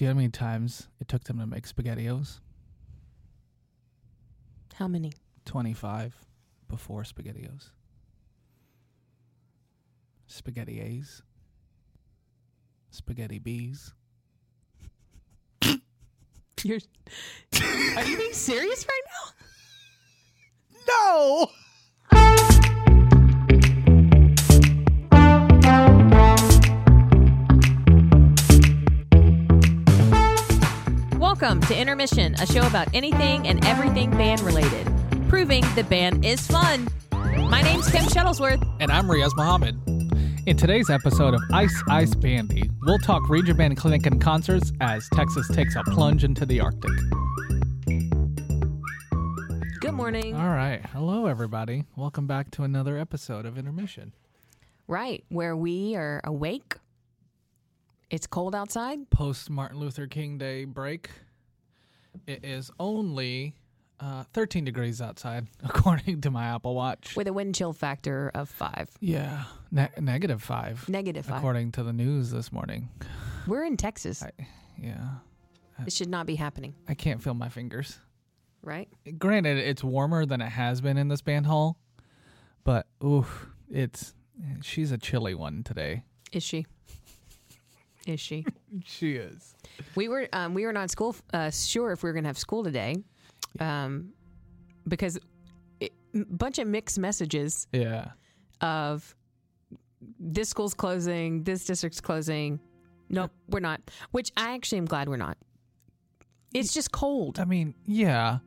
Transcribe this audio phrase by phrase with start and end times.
[0.00, 2.40] Do you know how many times it took them to make SpaghettiOs?
[4.72, 5.12] How many?
[5.44, 6.16] 25
[6.68, 7.68] before SpaghettiOs.
[10.26, 11.20] Spaghetti A's.
[12.90, 13.92] Spaghetti B's.
[16.64, 16.78] You're,
[17.94, 19.34] are you being serious right now?
[20.88, 21.50] No!
[31.40, 34.86] Welcome to Intermission, a show about anything and everything band related,
[35.26, 36.86] proving that band is fun.
[37.10, 38.62] My name's Kim Shuttlesworth.
[38.78, 39.74] And I'm Riaz Mohammed.
[40.46, 45.08] In today's episode of Ice Ice Bandy, we'll talk Region Band Clinic and concerts as
[45.14, 46.92] Texas takes a plunge into the Arctic.
[49.80, 50.36] Good morning.
[50.36, 50.84] All right.
[50.92, 51.86] Hello, everybody.
[51.96, 54.12] Welcome back to another episode of Intermission.
[54.86, 56.74] Right, where we are awake.
[58.10, 59.08] It's cold outside.
[59.08, 61.08] Post Martin Luther King Day break.
[62.26, 63.54] It is only
[64.00, 67.16] uh, 13 degrees outside, according to my Apple Watch.
[67.16, 71.38] with a wind chill factor of five, Yeah, ne- negative five, negative five.
[71.38, 72.88] according to the news this morning.
[73.46, 74.22] We're in Texas.
[74.22, 74.30] I,
[74.80, 75.08] yeah,
[75.84, 77.98] This should not be happening, I can't feel my fingers.
[78.62, 78.88] right?
[79.18, 81.76] Granted, it's warmer than it has been in this band hall,
[82.64, 83.26] but ooh,
[83.70, 84.14] it's
[84.62, 86.04] she's a chilly one today.
[86.32, 86.66] Is she?
[88.10, 88.44] Is she?
[88.84, 89.56] She is.
[89.96, 92.38] we were um, we were not school uh, sure if we were going to have
[92.38, 92.94] school today,
[93.58, 94.12] um,
[94.86, 95.18] because
[95.82, 98.12] a bunch of mixed messages Yeah.
[98.60, 99.14] of
[100.20, 102.60] this school's closing, this district's closing.
[103.08, 103.80] Nope, we're not.
[104.12, 105.36] Which I actually am glad we're not.
[106.54, 107.40] It's just cold.
[107.40, 108.38] I mean, yeah.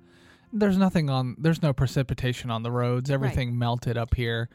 [0.53, 1.35] There's nothing on.
[1.37, 3.09] There's no precipitation on the roads.
[3.11, 4.49] Everything melted up here.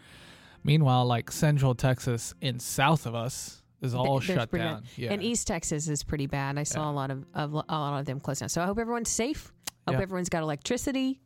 [0.65, 4.85] Meanwhile, like Central Texas in south of us is all They're shut down.
[4.97, 5.13] Yeah.
[5.13, 6.59] And East Texas is pretty bad.
[6.59, 6.91] I saw Yeah.
[6.91, 8.49] a lot of, of a lot of them closed down.
[8.49, 9.53] So I hope everyone's safe.
[9.87, 10.03] I hope Yeah.
[10.03, 11.21] everyone's got electricity.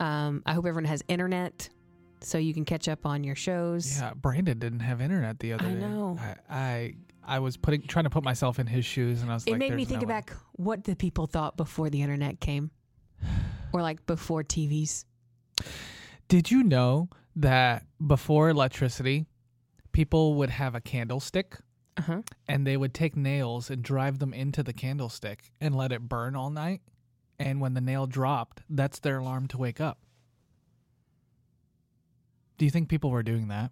[0.00, 1.68] Um, I hope everyone has internet
[2.20, 3.98] so you can catch up on your shows.
[3.98, 5.80] Yeah, Brandon didn't have internet the other I day.
[5.80, 6.18] know.
[6.20, 6.94] I, I
[7.26, 9.58] I was putting trying to put myself in his shoes, and I was It like,
[9.58, 12.70] made me think no back what the people thought before the internet came,
[13.72, 15.04] or like before TVs.
[16.28, 19.26] Did you know that before electricity,
[19.92, 21.56] people would have a candlestick
[21.96, 22.22] Uh huh.
[22.48, 26.34] and they would take nails and drive them into the candlestick and let it burn
[26.34, 26.80] all night.
[27.38, 29.98] And when the nail dropped, that's their alarm to wake up.
[32.58, 33.70] Do you think people were doing that?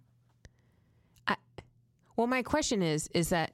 [2.15, 3.51] Well, my question is, is that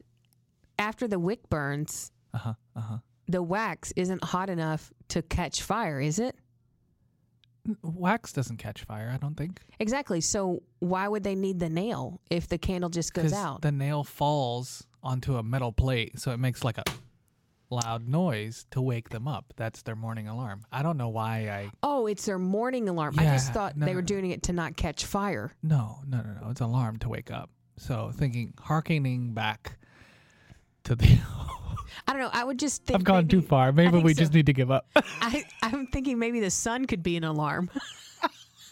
[0.78, 2.54] after the wick burns, Uh huh.
[2.76, 2.98] Uh huh.
[3.28, 6.36] the wax isn't hot enough to catch fire, is it?
[7.84, 9.62] Wax doesn't catch fire, I don't think.
[9.80, 10.22] Exactly.
[10.22, 13.62] So why would they need the nail if the candle just goes out?
[13.62, 16.84] the nail falls onto a metal plate, so it makes like a
[17.70, 19.54] loud noise to wake them up.
[19.56, 20.64] That's their morning alarm.
[20.72, 21.72] I don't know why I.
[21.84, 23.16] oh, it's their morning alarm.
[23.18, 25.54] I just thought no, they were doing it to not catch fire.
[25.62, 26.50] No, no, no, no.
[26.50, 27.50] It's an alarm to wake up.
[27.78, 29.79] So thinking, harkening back
[30.86, 31.20] to the.
[32.08, 32.30] I don't know.
[32.34, 33.72] I would just think I've gone maybe- too far.
[33.72, 34.20] Maybe we so.
[34.20, 34.88] just need to give up.
[34.96, 37.70] I, I'm thinking maybe the sun could be an alarm.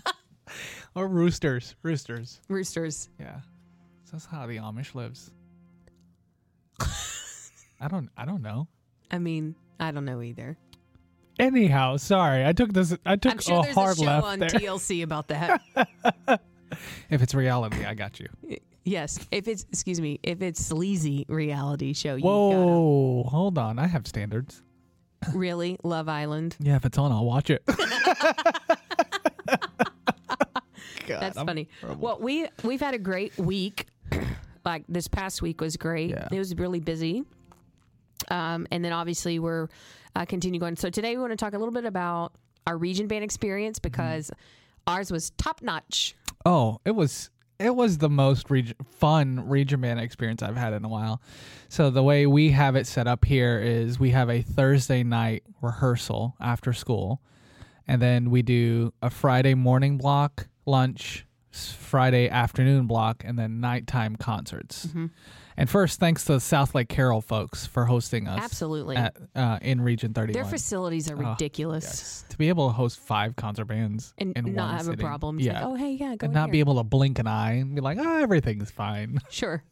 [0.96, 1.75] or roosters.
[1.84, 2.41] Roosters.
[2.47, 3.09] Roosters.
[3.19, 3.41] Yeah.
[4.06, 5.31] So that's how the Amish lives.
[7.79, 8.67] I don't I don't know.
[9.12, 10.57] I mean, I don't know either.
[11.40, 12.44] Anyhow, sorry.
[12.46, 14.50] I took this I took I'm sure a there's hard a left on there.
[14.50, 15.62] TLC about that.
[17.09, 18.28] if it's reality, I got you.
[18.87, 19.19] Yes.
[19.31, 23.77] If it's, excuse me, if it's sleazy reality show, you Whoa, hold on.
[23.79, 24.61] I have standards.
[25.23, 26.55] gotta really Love Island.
[26.59, 27.63] Yeah, if it's on, I'll watch it.
[31.07, 31.69] God, That's I'm funny.
[31.81, 32.01] horrible.
[32.01, 33.85] Well, we we've had a great week.
[34.65, 36.09] like this past week was great.
[36.09, 36.27] Yeah.
[36.31, 37.23] It was really busy.
[38.29, 39.69] Um, and then obviously we're
[40.15, 40.75] uh, continue going.
[40.75, 42.33] So today we want to talk a little bit about
[42.65, 43.89] our region band experience Mm-hmm.
[43.91, 44.31] because
[44.85, 46.15] ours was top notch.
[46.45, 47.29] Oh, it was
[47.59, 51.22] it was the most reg- fun region band experience I've had in a while.
[51.69, 55.43] So the way we have it set up here is we have a Thursday night
[55.61, 57.22] rehearsal after school,
[57.87, 64.16] and then we do a Friday morning block, lunch, Friday afternoon block, and then nighttime
[64.16, 64.87] concerts.
[64.87, 65.08] Mm-hmm.
[65.59, 68.95] And first, thanks to the Southlake Carroll folks for hosting us Absolutely.
[68.95, 71.83] at uh, in Region Thirty Their facilities are Oh, ridiculous.
[71.85, 72.25] Yes.
[72.29, 74.99] To be able to host five concert bands And not have sitting.
[74.99, 75.37] a problem.
[75.39, 75.53] It's Yeah.
[75.53, 76.51] like, oh, hey, yeah, go and not here.
[76.53, 79.17] be able to blink an eye and be like, oh, everything's fine.
[79.31, 79.63] Sure.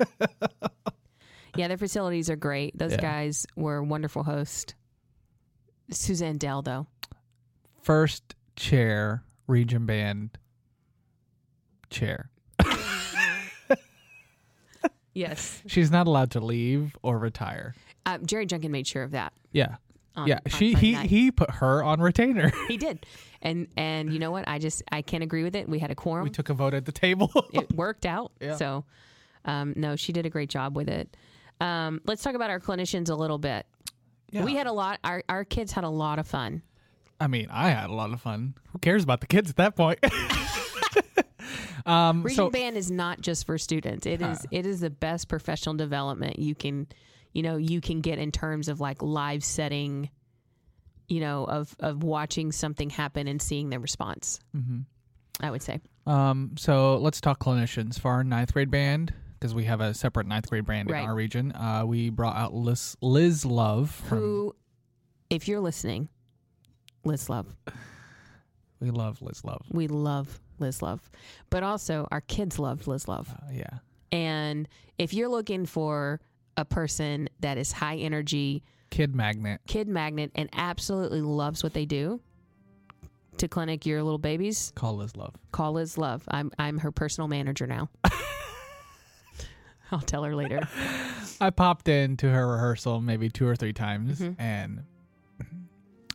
[1.55, 2.75] yeah, their facilities are great.
[2.77, 3.01] Those Yeah.
[3.01, 4.73] guys were wonderful hosts.
[5.91, 6.87] Suzanne Dell, though.
[7.83, 10.39] First chair region band
[11.91, 12.31] chair.
[15.15, 15.63] Yes.
[15.65, 17.73] She's not allowed to leave or retire.
[18.05, 19.33] Uh, Jerry Junkin made sure of that.
[19.51, 19.77] Yeah.
[20.15, 20.35] On, yeah.
[20.45, 21.09] on She Friday he night.
[21.09, 22.51] he put her on retainer.
[22.67, 23.05] he did,
[23.41, 24.47] and and you know what?
[24.47, 25.67] I just I can't agree with it.
[25.67, 26.23] We had a quorum.
[26.23, 27.31] we took a vote at the table.
[27.53, 28.31] it worked out.
[28.39, 28.55] Yeah.
[28.55, 28.85] So,
[29.43, 31.17] um, no, she did a great job with it.
[31.59, 33.65] Um, let's talk about our clinicians a little bit.
[34.31, 34.43] Yeah.
[34.45, 34.99] We had a lot.
[35.03, 36.61] Our our kids had a lot of fun.
[37.19, 38.55] I mean, I had a lot of fun.
[38.71, 39.99] Who cares about the kids at that point?
[41.85, 44.05] um, Region so band is not just for students.
[44.05, 46.87] It is it is the best professional development you can,
[47.33, 50.09] you know, you can get in terms of like live setting,
[51.07, 54.39] you know, of of watching something happen and seeing the response.
[54.55, 54.79] Mm-hmm.
[55.41, 55.81] I would say.
[56.07, 60.27] Um, so let's talk clinicians for our ninth grade band because we have a separate
[60.27, 61.03] ninth grade band Right.
[61.03, 61.51] in our region.
[61.51, 63.91] Uh, we brought out Liz, Liz Love.
[63.91, 64.55] From, Who,
[65.29, 66.07] if you're listening,
[67.03, 67.53] Liz Love.
[68.79, 69.61] we love Liz Love.
[69.71, 71.09] We love Liz Love,
[71.49, 73.29] but also our kids love Liz Love.
[73.29, 73.79] Uh, yeah.
[74.11, 74.67] And
[74.97, 76.19] if you're looking for
[76.57, 79.59] a person that is high energy, Kid magnet.
[79.67, 82.21] kid magnet, and absolutely loves what they do
[83.37, 85.35] to clinic your little babies, Call Liz Love.
[85.51, 86.23] call Liz Love.
[86.29, 87.89] I'm I'm her personal manager now.
[89.91, 90.61] I'll tell her later.
[91.39, 94.35] I popped into her rehearsal maybe two or three times Mhm.
[94.39, 94.83] and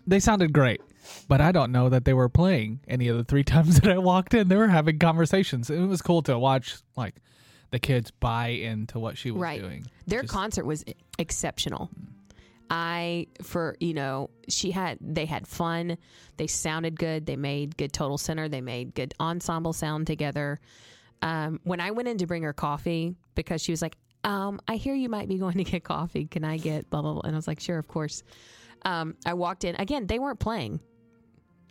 [0.07, 0.81] they sounded great.
[1.29, 3.99] But I don't know that they were playing any of the three times that I
[3.99, 4.49] walked in.
[4.49, 5.71] They were having conversations.
[5.71, 7.17] It was cool to watch like
[7.71, 9.61] the kids buy into what she was Right.
[9.61, 9.87] doing.
[10.07, 10.85] Their Just- concert was
[11.19, 11.91] exceptional.
[12.73, 15.99] I for you know she had they had fun.
[16.37, 17.27] They sounded good.
[17.27, 18.49] They made good total center.
[18.49, 20.61] They made good ensemble sound together.
[21.23, 24.77] Um, when I went in to bring her coffee because she was like, um, "I
[24.77, 26.27] hear you might be going to get coffee.
[26.27, 28.23] Can I get blah blah blah?" And I was like, "Sure, of course."
[28.83, 30.07] Um, I walked in again.
[30.07, 30.79] They weren't playing.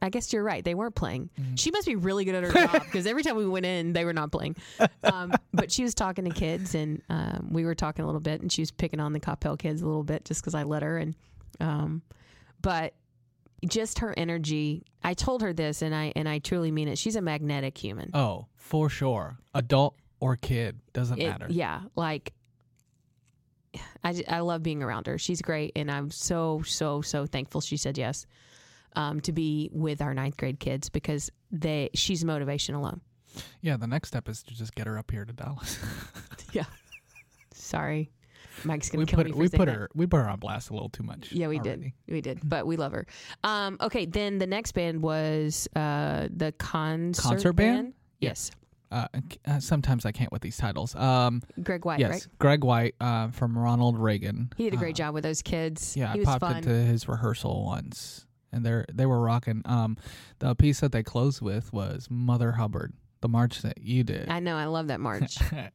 [0.01, 0.63] I guess you're right.
[0.63, 1.29] They weren't playing.
[1.55, 4.05] She must be really good at her job because every time we went in, they
[4.05, 4.55] were not playing.
[5.03, 8.41] Um, but she was talking to kids, and um, we were talking a little bit,
[8.41, 10.83] and she was picking on the Coppell kids a little bit just because I let
[10.83, 10.97] her.
[10.97, 11.15] And
[11.59, 12.01] um,
[12.61, 12.93] but
[13.67, 14.83] just her energy.
[15.03, 16.97] I told her this, and I and I truly mean it.
[16.97, 18.11] She's a magnetic human.
[18.13, 19.37] Oh, for sure.
[19.53, 21.47] Adult or kid doesn't It- matter.
[21.49, 22.33] Yeah, like
[24.03, 25.17] I I love being around her.
[25.17, 28.25] She's great, and I'm so so so thankful she said yes
[28.95, 33.01] um, to be with our ninth grade kids because they she's motivation alone.
[33.61, 35.77] Yeah, the next step is to just get her up here to Dallas.
[36.51, 36.65] Yeah.
[37.53, 38.09] Sorry,
[38.63, 39.31] Mike's gonna we kill put me.
[39.33, 39.75] For we put that.
[39.75, 41.31] her we put her on blast a little too much.
[41.31, 41.93] Yeah, we already.
[42.07, 42.13] did.
[42.13, 43.05] We did, but we love her.
[43.43, 47.93] Um, okay, then the next band was uh, the concert, Concert band?
[48.19, 48.51] Yes,
[48.91, 49.07] Uh,
[49.45, 50.95] uh, sometimes I can't with these titles.
[50.95, 52.27] Um, Greg White, yes, right?
[52.39, 54.49] Greg White uh, from Ronald Reagan.
[54.57, 55.95] He did a great Uh, job with those kids.
[55.95, 56.57] Yeah, he I popped fun.
[56.57, 59.61] into his rehearsal once, and they they were rocking.
[59.65, 59.97] Um,
[60.39, 64.29] the piece that they closed with was Mother Hubbard, the march that you did.
[64.29, 64.55] I know.
[64.55, 65.37] I love that march.
[65.51, 65.71] and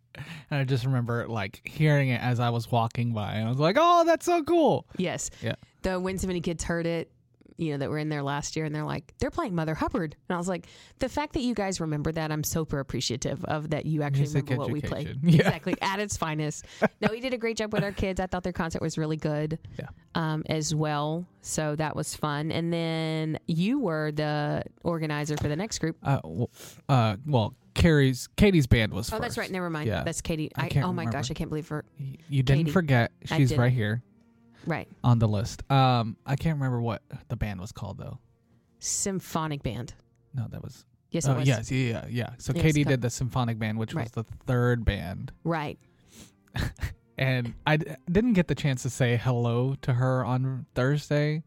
[0.50, 3.76] I just remember like hearing it as I was walking by, and I was like,
[3.78, 5.30] "Oh, that's so cool!" yes.
[5.42, 5.54] Yeah.
[5.82, 7.10] The when so many kids heard it,
[7.56, 10.16] you know, that were in there last year, and they're like, they're playing Mother Hubbard,
[10.28, 10.66] and I was like,
[10.98, 13.86] the fact that you guys remember that, I'm super appreciative of that.
[13.86, 15.18] You actually Music remember what we played.
[15.24, 15.46] Yeah.
[15.46, 16.64] Exactly at its finest.
[17.00, 18.20] no, he did a great job with our kids.
[18.20, 19.58] I thought their concert was really good.
[19.78, 19.86] Yeah.
[20.14, 22.52] Um, as well, so that was fun.
[22.52, 25.96] And then you were the organizer for the next group.
[26.02, 26.46] Uh, w-
[26.88, 29.12] uh, well, Carrie's Katie's band was.
[29.12, 29.50] Oh, that's right.
[29.50, 29.88] Never mind.
[29.88, 30.04] Yeah.
[30.04, 30.50] That's Katie.
[30.56, 31.30] I I, oh my gosh.
[31.30, 31.84] I can't believe her.
[32.28, 32.70] You didn't Katie.
[32.70, 33.12] forget.
[33.24, 33.60] She's didn't.
[33.60, 34.02] right here
[34.66, 34.88] Right.
[35.02, 35.68] on the list.
[35.70, 38.18] Um, I can't remember what the band was called though.
[38.78, 39.94] Symphonic band.
[40.34, 40.84] No, that was.
[41.10, 41.48] Yes, oh, it was.
[41.48, 42.30] yes, yeah, yeah, yeah.
[42.38, 44.04] So Yes, Katie did the symphonic band, which Right.
[44.04, 45.78] was the third band, Right.
[47.18, 51.44] and I d- didn't get the chance to say hello to her on Thursday,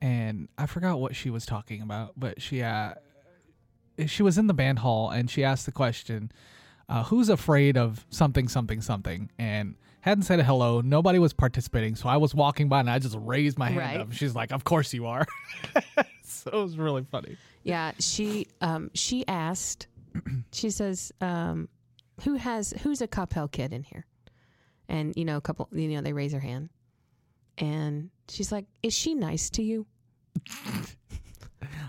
[0.00, 2.94] and I forgot what she was talking about, but she uh,
[4.06, 6.32] she was in the band hall and she asked the question,
[6.88, 10.80] uh, "Who's afraid of something, something, something?" and hadn't said hello.
[10.80, 14.00] Nobody was participating, so I was walking by and I just raised my hand Right.
[14.00, 14.12] up.
[14.12, 15.26] She's like, "Of course you are."
[16.22, 17.36] so it was really funny.
[17.64, 17.92] Yeah.
[17.98, 19.86] She um she asked.
[20.52, 21.68] She says, um,
[22.24, 24.04] "Who has who's a Coppell kid in here?"
[24.88, 25.68] And you know, a couple.
[25.72, 26.68] You know, they raise her hand,
[27.58, 29.86] and she's like, "Is she nice to you?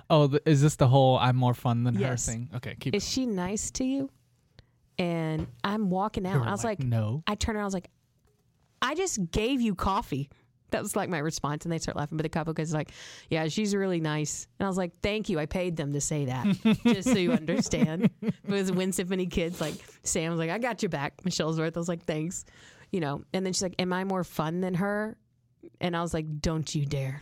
[0.09, 2.25] Oh, th- is this the whole "I'm more fun than Yes.
[2.25, 2.49] her" thing?
[2.55, 2.93] Okay, keep.
[2.93, 4.09] Is she nice to you?"
[4.97, 6.31] And I'm walking out.
[6.31, 7.63] You and were I was like, "No." I turned around.
[7.63, 7.89] I was like,
[8.81, 10.29] I just gave you coffee.
[10.71, 12.17] That was like my response, and they start laughing.
[12.17, 12.91] But the couple kids like,
[13.29, 15.37] "Yeah, she's really nice." And I was like, "Thank you.
[15.37, 16.45] I paid them to say that,
[16.85, 19.59] just so you understand." It was Wind Symphony kids.
[19.59, 19.73] Like
[20.03, 21.75] Sam was like, "I got your back." Michelle's worth.
[21.75, 22.45] I was like, "Thanks,"
[22.91, 23.23] you know.
[23.33, 25.17] And then she's like, "Am I more fun than her?"
[25.81, 27.21] And I was like, "Don't you dare,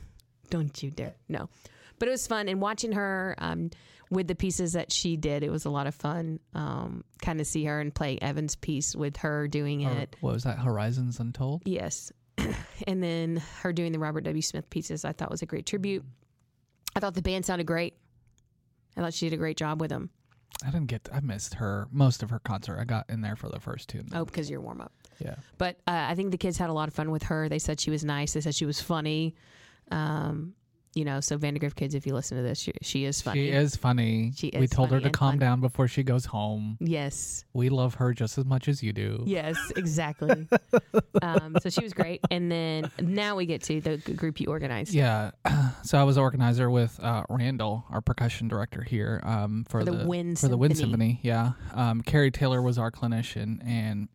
[0.52, 1.50] don't you dare." No,
[2.00, 2.48] but it was fun.
[2.48, 3.70] And watching her um,
[4.10, 6.40] with the pieces that she did, it was a lot of fun.
[6.56, 10.16] Um, kind of see her and play Evan's piece with her doing it.
[10.22, 10.60] what was that?
[10.60, 11.64] Horizons Untold.
[11.66, 12.12] Yes.
[12.88, 14.42] and then her doing the Robert W.
[14.42, 16.04] Smith pieces, I thought was a great tribute.
[16.96, 17.96] I thought the band sounded great.
[18.98, 20.10] I thought she did a great job with them.
[20.66, 21.08] I didn't get.
[21.14, 22.80] I missed her most of her concert.
[22.80, 24.04] I got in there for the first two.
[24.14, 24.92] Oh, because you're warm up.
[25.20, 25.36] Yeah.
[25.58, 27.48] But uh, I think the kids had a lot of fun with her.
[27.48, 28.34] They said she was nice.
[28.34, 29.36] They said she was funny.
[29.92, 30.54] Um,
[30.96, 33.46] you know, so Vandegrift kids, if you listen to this, she, she is funny.
[33.46, 34.32] She is funny.
[34.36, 34.60] She is.
[34.60, 36.78] we told her to calm down before she goes home.
[36.80, 37.46] Yes.
[37.54, 39.24] We love her just as much as you do.
[39.28, 40.48] Yes, exactly.
[41.22, 42.22] um, so she was great.
[42.32, 44.94] And then now we get to the group you organized.
[44.94, 45.32] Yeah.
[45.82, 50.06] So I was organizer with uh, Randall, our percussion director here, um, for, For the
[50.06, 51.14] Wind for the Wind Symphony.
[51.14, 51.20] Symphony.
[51.24, 51.52] Yeah.
[51.74, 54.10] Um, Kerry Taylor was our clinician, and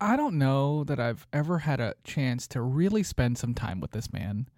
[0.00, 3.90] I don't know that I've ever had a chance to really spend some time with
[3.90, 4.48] this man.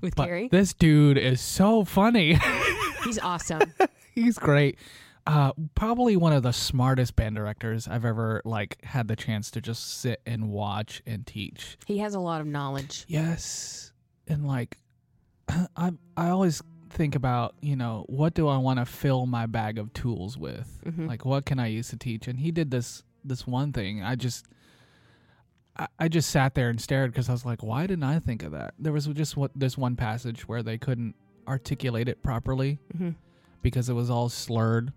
[0.00, 0.48] With But Kerry.
[0.48, 2.38] this dude is so funny.
[3.04, 3.72] He's awesome.
[4.14, 4.78] He's great.
[5.26, 9.60] Uh, probably one of the smartest band directors I've ever like had the chance to
[9.60, 11.76] just sit and watch and teach.
[11.86, 13.04] he has a lot of knowledge.
[13.06, 13.92] Yes,
[14.26, 14.78] and like
[15.76, 19.78] I I always think about you know what do I want to fill my bag
[19.78, 20.80] of tools with?
[20.86, 21.06] Mhm.
[21.06, 22.26] Like what can I use to teach?
[22.26, 24.02] And he did this this one thing.
[24.02, 24.46] I just
[25.98, 28.52] I, just sat there and stared because I was like, why didn't I think of
[28.52, 28.74] that?
[28.78, 31.14] There was just what this one passage where they couldn't
[31.48, 33.10] articulate it properly hmm
[33.62, 34.92] because it was all slurred.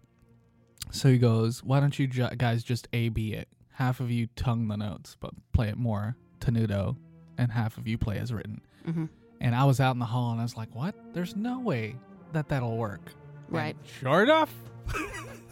[0.92, 3.48] So he goes, "Why don't you ju- guys just A B it?
[3.74, 6.96] Half of you tongue the notes, but play it more tenuto,
[7.38, 9.06] and half of you play as written." hmm
[9.42, 10.96] And I was out in the hall, and I was like, "What?
[11.13, 11.96] There's no way
[12.32, 13.02] that that'll work."
[13.48, 13.75] And Right.
[14.00, 14.54] sure enough,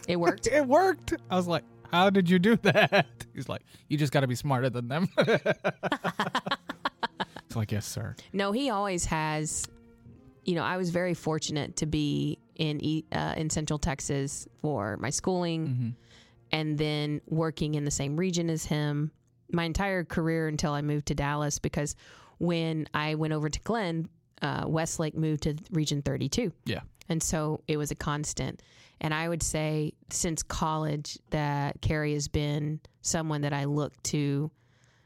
[0.08, 0.48] It worked.
[0.52, 1.14] it worked.
[1.30, 4.36] I was like, "How did you do that?" He's like, "You just got to be
[4.36, 5.56] smarter than them." it's
[7.56, 9.68] like, "Yes, sir." No, he always has.
[10.44, 15.10] You know, I was very fortunate to be in uh, in Central Texas for my
[15.10, 15.90] schooling, hmm
[16.52, 19.12] and then working in the same region as him
[19.52, 21.60] my entire career until I moved to Dallas.
[21.60, 21.96] Because
[22.40, 24.10] when I went over to Glenn,
[24.42, 26.52] uh, Westlake moved to Region 32.
[26.66, 26.82] Yeah.
[27.10, 28.62] And so it was a constant.
[29.02, 34.52] And I would say since college that Carrie has been someone that I look to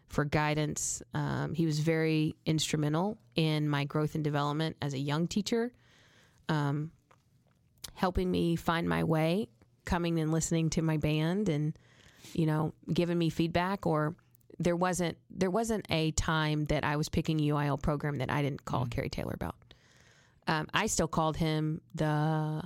[0.10, 1.02] for guidance.
[1.14, 5.74] Um, he was very instrumental in my growth and development as a young teacher,
[6.50, 6.92] um,
[7.94, 9.48] helping me find my way,
[9.84, 11.78] coming and listening to my band, and
[12.34, 13.86] you know, giving me feedback.
[13.86, 14.16] Or
[14.60, 18.42] there wasn't there wasn't a time that I was picking a UIL program that I
[18.42, 19.56] didn't call Kerry Taylor about.
[20.48, 22.64] Um, I still called him the.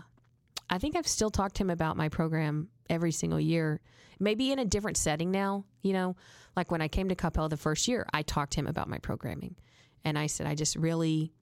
[0.69, 3.81] I think I've still talked to him about my program every single year.
[4.19, 6.15] Maybe in a different setting now, you know,
[6.55, 8.97] like when I came to Coppell the first year, I talked to him about my
[8.99, 9.55] programming.
[10.03, 11.33] And I said, I just really,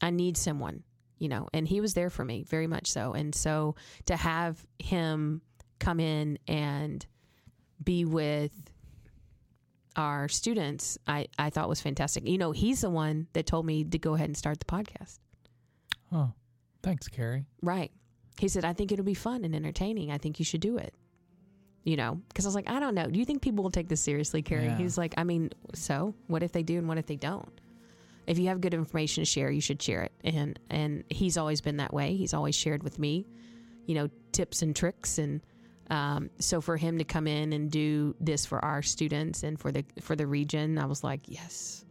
[0.00, 0.82] I need someone,
[1.18, 3.12] you know, and he was there for me very much so.
[3.12, 3.76] And so
[4.06, 5.42] to have him
[5.78, 7.04] come in and
[7.82, 8.52] be with
[9.96, 12.26] our students, I, I thought was fantastic.
[12.26, 15.18] You know, he's the one that told me to go ahead and start the podcast.
[16.12, 16.32] Oh,
[16.82, 17.46] thanks, Kerry.
[17.62, 17.92] Right.
[18.40, 20.10] He said, I think it'll be fun and entertaining.
[20.10, 20.94] I think you should do it.
[21.84, 23.06] You know, because I was like, I don't know.
[23.06, 24.64] Do you think people will take this seriously, Kerry?
[24.64, 24.78] Yeah.
[24.78, 27.60] He's like, I mean, so what if they do and what if they don't?
[28.26, 30.12] If you have good information to share, you should share it.
[30.24, 32.16] And and he's always been that way.
[32.16, 33.26] He's always shared with me,
[33.86, 35.18] you know, tips and tricks.
[35.18, 35.42] And
[35.90, 39.70] um, so for him to come in and do this for our students and for
[39.70, 41.84] the for the region, I was like, yes,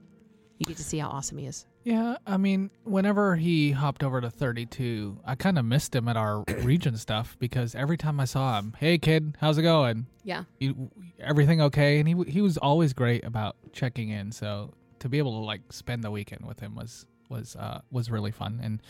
[0.59, 1.65] you get to see how awesome he is.
[1.83, 6.17] Yeah, I mean, whenever he hopped over to 32, I kind of missed him at
[6.17, 10.05] our region stuff because every time I saw him, hey kid, how's it going?
[10.23, 10.43] Yeah.
[10.59, 11.99] You, everything okay?
[11.99, 14.31] And he w- he was always great about checking in.
[14.33, 18.11] So to be able to like spend the weekend with him was was uh, was
[18.11, 18.81] really fun, and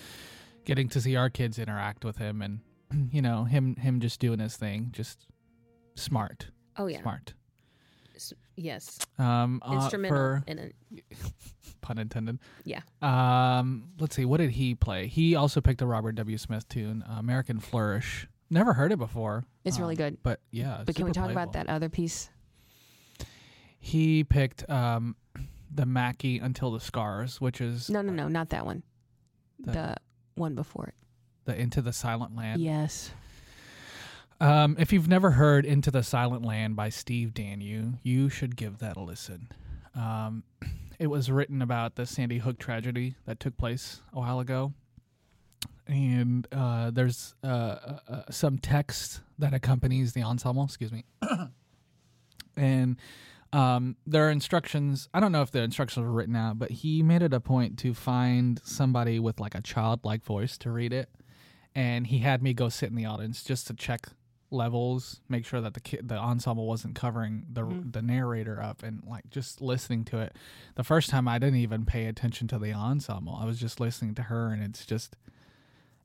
[0.66, 2.62] getting to see our kids interact with him, and
[3.14, 5.28] you know him him just doing his thing, just
[5.96, 6.48] smart,
[6.78, 7.02] Oh yeah.
[7.02, 7.34] smart.
[8.60, 9.00] Yes.
[9.18, 10.76] Um, uh, Instrumental for in it.
[11.82, 12.40] pun intended.
[12.66, 12.82] Yeah.
[13.02, 14.26] Um, let's see.
[14.26, 15.08] What did he play?
[15.08, 16.38] He also picked a Robert W.
[16.38, 18.28] Smith tune, uh, American Flourish.
[18.50, 19.46] Never heard it before.
[19.64, 20.18] It's really um, good.
[20.24, 20.84] But yeah.
[20.86, 22.30] But can we talk about that other piece?
[23.80, 25.16] He picked um,
[25.74, 28.84] the Mackey Until the Scars, which is No, no, no, not that one.
[29.60, 29.96] The- The,
[30.36, 30.96] one before it.
[31.46, 32.62] the Into the Silent Land.
[32.62, 33.12] Yes.
[34.42, 38.80] Um, if you've never heard Into the Silent Land by Steve Danyew, you should give
[38.80, 39.50] that a listen.
[39.96, 40.44] Um,
[41.00, 44.74] it was written about the Sandy Hook tragedy that took place a while ago.
[45.88, 51.04] And uh, there's uh, uh, uh, some text that accompanies the ensemble, excuse me.
[52.56, 52.96] and
[53.52, 55.10] um, there are instructions.
[55.14, 57.78] I don't know if the instructions were written out, but he made it a point
[57.80, 61.10] to find somebody with like a childlike voice to read it.
[61.76, 64.08] And he had me go sit in the audience just to check
[64.52, 67.92] levels, make sure that the ki- the ensemble wasn't covering the Mhm.
[67.94, 70.36] the narrator up, and like just listening to it.
[70.76, 73.36] The first time I didn't even pay attention to the ensemble.
[73.36, 75.16] I was just listening to her, and it's just,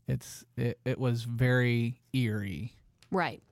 [0.06, 2.74] it's it it was very eerie.
[3.10, 3.42] Right.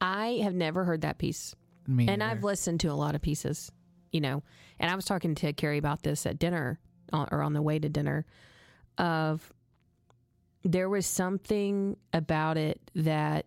[0.00, 1.54] I have never heard that piece.
[1.86, 2.22] Me and.
[2.22, 3.70] I've listened to a lot of pieces,
[4.12, 4.42] you know.
[4.78, 6.80] And I was talking to Kerry about this at dinner
[7.12, 8.24] or on the way to dinner
[8.98, 9.52] of
[10.64, 13.46] there was something about it that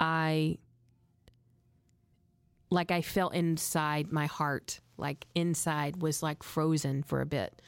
[0.00, 0.58] I
[2.70, 7.60] like I felt inside my heart, like inside was like frozen for a bit.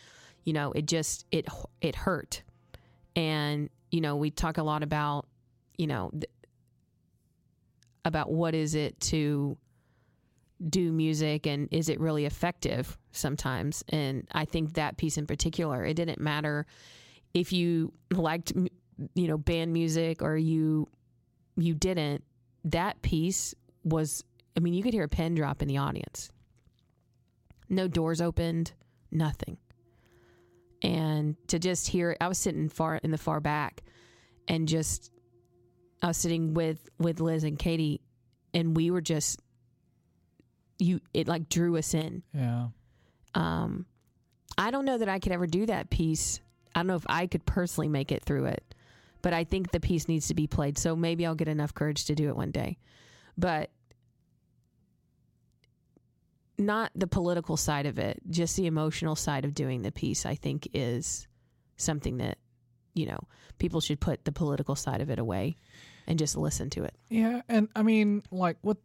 [0.45, 1.47] You know, it just it
[1.81, 2.43] it hurt.
[3.15, 5.27] And you know, we talk a lot about,
[5.77, 6.25] you know, th-
[8.05, 9.57] about what is it to
[10.69, 15.85] do music and is it really effective sometimes and i think that piece in particular
[15.85, 16.67] it didn't matter
[17.35, 18.53] if you liked
[19.15, 20.87] you know band music or you
[21.57, 22.25] you didn't
[22.65, 23.55] that piece
[23.85, 24.25] was
[24.57, 26.31] i mean you could hear a pin drop in the audience
[27.69, 28.73] no doors opened
[29.11, 29.57] nothing
[30.83, 33.83] and to just hear i was sitting far in the far back
[34.49, 35.11] and just
[36.03, 38.01] I was sitting with with Liz and Katie,
[38.53, 39.41] and we were just
[40.79, 41.01] you.
[41.15, 42.25] It like drew us in.
[42.35, 42.69] yeah.
[43.35, 43.87] Um,
[44.59, 46.41] I don't know that I could ever do that piece.
[46.75, 48.75] I don't know if I could personally make it through it,
[49.23, 50.77] but I think the piece needs to be played.
[50.77, 52.79] So maybe I'll get enough courage to do it one day.
[53.39, 53.71] But
[56.59, 60.35] not the political side of it, just the emotional side of doing the piece, I
[60.35, 61.27] think is
[61.77, 62.39] something that,
[62.95, 63.21] you know,
[63.59, 65.57] people should put the political side of it away
[66.07, 66.95] and just listen to it.
[67.09, 68.77] Yeah, and I mean, like what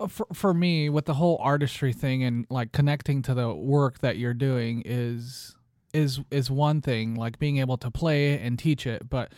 [0.00, 4.00] uh, for for me with the whole artistry thing and like connecting to the work
[4.00, 5.56] that you're doing is
[5.94, 9.32] is is one thing, like being able to play and teach it, but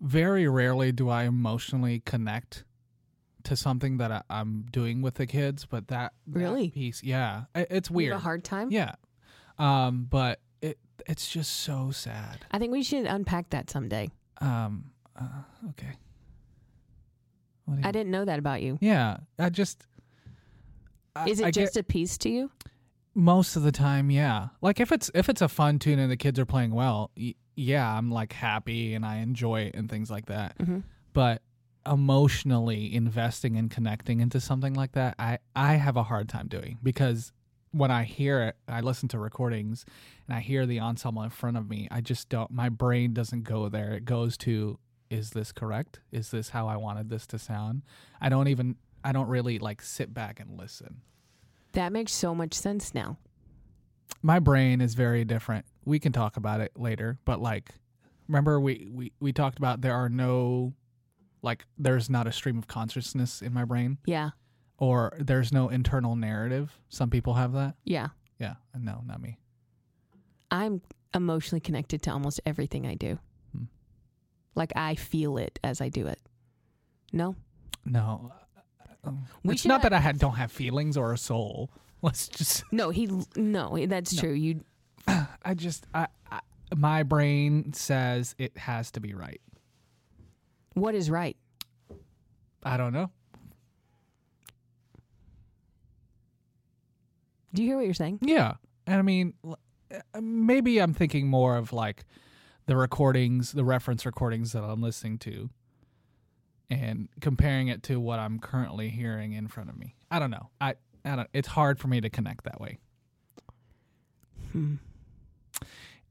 [0.00, 2.64] very rarely do I emotionally connect
[3.44, 5.64] to something that I, I'm doing with the kids.
[5.66, 6.70] But that, that Really?
[6.70, 8.12] piece, yeah, it, it's You weird.
[8.14, 8.70] have a hard time?
[8.70, 8.94] yeah,
[9.58, 12.38] um, but it it's just so sad.
[12.50, 14.10] I think we should unpack that someday.
[14.40, 14.90] Um,
[15.20, 15.24] uh,
[15.70, 15.92] okay.
[17.66, 18.78] What do you- I didn't know that about you.
[18.80, 19.84] Yeah, I just.
[21.16, 22.50] I- Is it I get- just a piece to you?
[23.18, 24.10] Most of the time?
[24.10, 27.10] Yeah, like if it's if it's a fun tune and the kids are playing well,
[27.16, 30.56] y- yeah, I'm like happy and I enjoy it and things like that.
[30.58, 30.78] Mm-hmm.
[31.12, 31.42] But
[31.84, 36.78] emotionally investing and connecting into something like that, I I have a hard time doing
[36.82, 37.32] because
[37.72, 39.84] when I hear it, I listen to recordings
[40.26, 41.88] and I hear the ensemble in front of me.
[41.90, 42.50] I just don't.
[42.50, 43.92] My brain doesn't go there.
[43.94, 44.78] It goes to
[45.10, 46.00] is this correct?
[46.12, 47.82] Is this how I wanted this to sound?
[48.20, 48.76] I don't even.
[49.04, 51.00] I don't really like sit back and listen.
[51.72, 53.18] That makes so much sense now.
[54.22, 55.64] my brain is very different.
[55.84, 57.70] We can talk about it later, but like
[58.26, 60.74] remember we we we talked about there are no
[61.42, 64.30] like there's not a stream of consciousness in my brain Yeah.
[64.78, 66.72] or there's no internal narrative.
[66.88, 67.74] Some people have that.
[67.84, 68.08] Yeah.
[68.40, 69.38] Yeah, no, not me.
[70.50, 70.80] I'm
[71.14, 73.18] emotionally connected to almost everything I do.
[73.52, 73.64] Hmm.
[74.54, 76.18] Like I feel it as I do it.
[77.12, 77.36] No?
[77.84, 78.32] No.
[79.04, 79.12] Uh,
[79.44, 81.70] We it's should not have- that I had, don't have feelings or a soul.
[82.02, 84.32] Let's just No, he no, that's true.
[84.32, 84.62] You
[85.06, 86.40] I just I, I
[86.76, 89.40] my brain says it has to be right.
[90.74, 91.36] what is right?
[92.62, 93.10] I don't know.
[97.54, 98.18] Do you hear what you're saying?
[98.22, 98.54] Yeah.
[98.86, 99.58] And I mean, l-
[100.14, 102.04] uh, maybe I'm thinking more of like
[102.66, 105.48] the recordings, the reference recordings that I'm listening to
[106.70, 109.94] and comparing it to what I'm currently hearing in front of me.
[110.10, 110.50] I don't know.
[110.60, 112.78] I, I don't, it's hard for me to connect that way.
[114.52, 114.74] Hmm.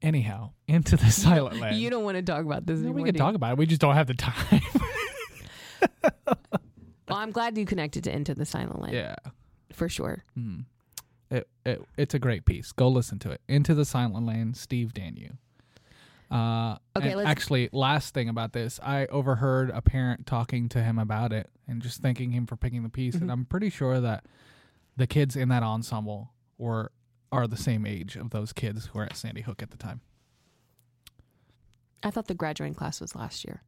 [0.00, 1.76] Anyhow, into the silent land.
[1.76, 3.02] You don't want to talk about this No, anymore.
[3.02, 3.58] we can talk about it.
[3.58, 4.60] We just don't have the time.
[7.08, 9.16] Well, I'm glad you connected to Into the Silent Land yeah.
[9.72, 10.24] for sure.
[10.38, 10.66] Mm.
[11.30, 12.72] It, it it's a great piece.
[12.72, 13.40] Go listen to it.
[13.48, 15.36] Into the Silent Land, Steve Danyew.
[16.30, 20.98] Uh, Okay, let's- actually, last thing about this, I overheard a parent talking to him
[20.98, 23.16] about it and just thanking him for picking the piece.
[23.16, 23.22] Mhm.
[23.22, 24.26] And I'm pretty sure that
[24.96, 26.92] the kids in that ensemble were
[27.30, 30.00] are the same age of those kids who were at Sandy Hook at the time.
[32.02, 33.62] I thought the graduating class was last year.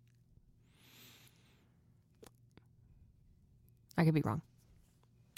[3.99, 4.41] I could be wrong.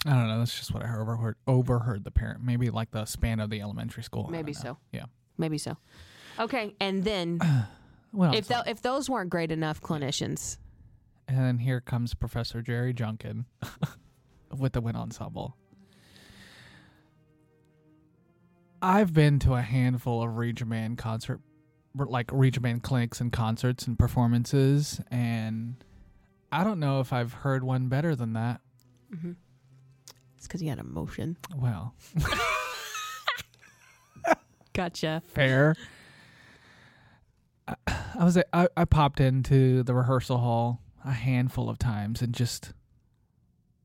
[0.05, 0.39] I don't know.
[0.39, 1.35] That's just what I overheard.
[1.47, 4.27] Overheard the parent, maybe like the span of the elementary school.
[4.29, 4.77] Maybe so.
[4.91, 5.05] Yeah.
[5.37, 5.77] Maybe so.
[6.39, 7.39] Okay, and then
[8.11, 10.57] Well, if tho- if those weren't great enough clinicians,
[11.27, 13.45] And then here comes Professor Jerry Junkin
[14.57, 15.55] with the Wind Ensemble.
[18.81, 21.39] I've been to a handful of Region Band concert,
[21.95, 25.75] like Region Band clinics and concerts and performances, and
[26.51, 28.59] I don't know if I've heard one better than that.
[29.15, 29.31] Mm-hmm.
[30.37, 31.37] It's because he had emotion.
[31.55, 31.95] Well,
[34.73, 35.21] Gotcha.
[35.27, 35.75] fair.
[37.67, 42.73] I, was I, I popped into the rehearsal hall a handful of times and just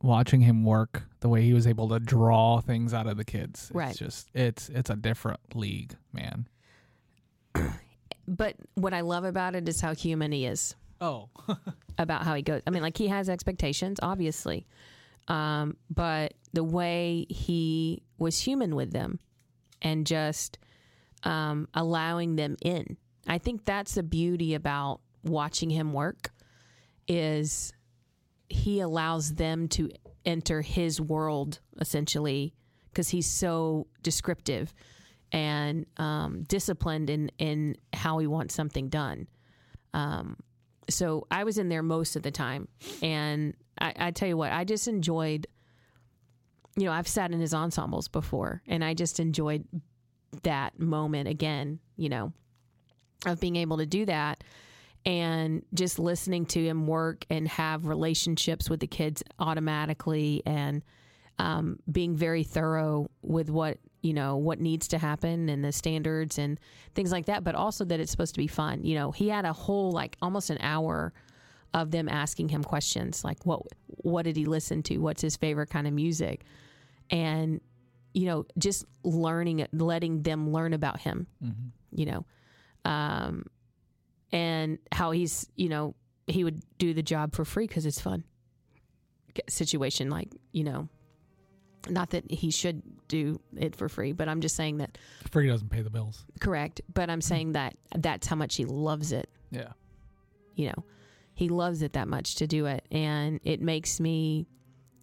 [0.03, 3.71] watching him work the way he was able to draw things out of the kids.
[3.75, 3.91] Right.
[3.91, 6.49] It's just it's it's a different league, man.
[8.29, 10.77] But what I love about it is how human he is.
[11.01, 11.31] Oh.
[11.99, 12.61] about how he goes.
[12.67, 14.67] I mean, like he has expectations, obviously,
[15.29, 19.19] um, but the way he was human with them
[19.81, 20.59] and just
[21.25, 22.99] um, allowing them in.
[23.29, 26.31] I think that's the beauty about watching him work
[27.07, 27.73] is
[28.49, 29.91] he allows them to
[30.25, 32.55] enter his world essentially
[32.91, 34.75] because he's so descriptive
[35.31, 39.29] and um, disciplined in in how he wants something done.
[39.93, 40.37] Um,
[40.88, 42.69] so I was in there most of the time,
[43.03, 45.47] and I, I tell you what, I just enjoyed.
[46.77, 49.64] You know, I've sat in his ensembles before, and I just enjoyed
[50.45, 51.81] that moment again.
[51.97, 52.33] You know,
[53.26, 54.44] of being able to do that,
[55.07, 60.83] and just listening to him work and have relationships with the kids automatically, and
[61.38, 66.38] um, being very thorough with what you know what needs to happen and the standards
[66.38, 66.61] and
[66.94, 68.85] things like that but also that it's supposed to be fun.
[68.85, 71.12] You know he had a whole like almost an hour
[71.74, 74.98] of them asking him questions like what what did he listen to?
[74.98, 76.44] What's his favorite kind of music?
[77.11, 77.61] And
[78.14, 81.70] you know just learning letting them learn about him Mhm.
[81.92, 82.24] you know
[82.88, 83.44] um
[84.33, 85.94] and how he's you know
[86.27, 88.24] he would do the job for free because it's fun
[89.48, 90.88] situation like you know
[91.88, 94.98] not that he should do it for free but i'm just saying that
[95.31, 96.24] Free doesn't pay the bills.
[96.40, 99.72] correct but i'm saying that that's how much he loves it Yeah.
[100.57, 100.85] you know
[101.35, 104.46] he loves it that much to do it and it makes me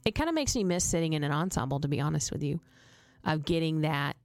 [0.05, 2.59] it kind of makes me miss sitting in an ensemble to be honest with you
[3.23, 4.17] of getting that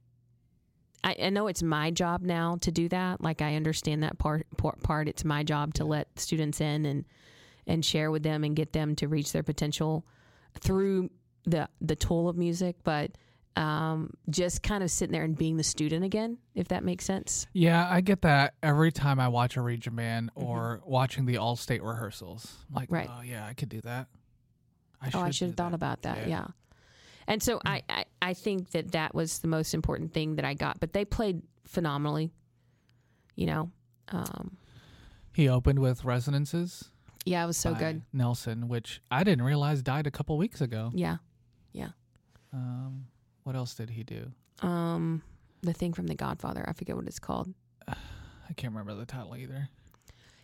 [1.03, 4.45] I, I know it's my job now to do that like i understand that part
[4.57, 5.07] part, part.
[5.07, 7.05] it's my job to let students in and
[7.67, 10.05] and share with them and get them to reach their potential
[10.59, 11.09] through
[11.45, 13.11] the the tool of music but
[13.57, 17.47] um, just kind of sitting there and being the student again if that makes sense
[17.51, 21.57] Yeah, I get that every time I watch a region band or watching the all
[21.57, 22.49] state rehearsals.
[22.69, 22.95] I'm like, Mm-hmm.
[22.95, 23.09] Right.
[23.11, 24.07] oh yeah, I could do that.
[25.01, 25.75] I oh, I should have thought that.
[25.75, 26.19] about that.
[26.19, 26.27] Yeah.
[26.27, 26.47] Yeah.
[27.27, 30.53] And so I, I, I think that that was the most important thing that I
[30.53, 30.79] got.
[30.79, 32.31] But they played phenomenally.
[33.35, 33.71] You know,
[34.09, 34.57] um,
[35.33, 36.91] He opened with Resonances.
[37.25, 38.01] yeah, it was so good.
[38.13, 40.91] Nelson, which I didn't realize died a couple weeks ago.
[40.93, 41.17] Yeah.
[41.71, 41.89] Yeah.
[42.53, 43.07] Um,
[43.43, 44.31] what else did he do?
[44.61, 45.23] Um,
[45.61, 47.53] the thing from The Godfather, I forget what it's called.
[47.87, 49.69] I can't remember the title either.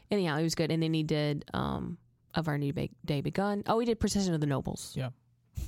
[0.10, 0.72] Anyhow, it was good.
[0.72, 1.98] And then he did um,
[2.34, 3.64] Of Our New Day Begun.
[3.68, 4.94] Oh, he did Procession of the Nobles.
[4.96, 5.10] Yeah.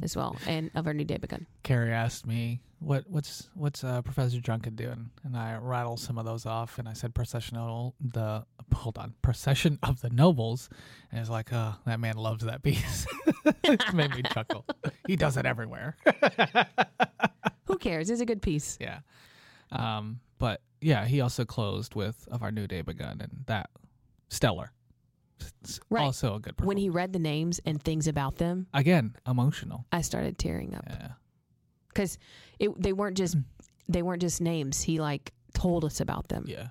[0.02, 1.46] As well, and Of Our New Day Begun.
[1.64, 6.26] Kerry asked me what what's what's uh, Professor Junkin doing, and I rattled some of
[6.26, 10.70] those off, and I said processional the hold on procession of the nobles,
[11.12, 13.06] and it's like, oh, that man loves that piece.
[13.64, 14.66] it made me chuckle.
[15.08, 15.98] He does it everywhere.
[17.66, 18.10] Who cares?
[18.10, 18.78] It's a good piece.
[18.80, 19.00] yeah,
[19.72, 23.70] um, but yeah, he also closed with of our new day begun, and that
[24.30, 24.72] stellar.
[25.90, 26.04] Right.
[26.04, 26.58] Also a good.
[26.58, 26.68] Person.
[26.68, 29.86] When he read the names and things about them, again emotional.
[29.92, 30.86] I started tearing up.
[30.88, 31.10] Yeah.
[31.90, 32.18] because
[32.60, 33.42] it they weren't just hmm.
[33.88, 34.82] they weren't just names.
[34.82, 36.46] He like told us about them.
[36.48, 36.68] Yeah.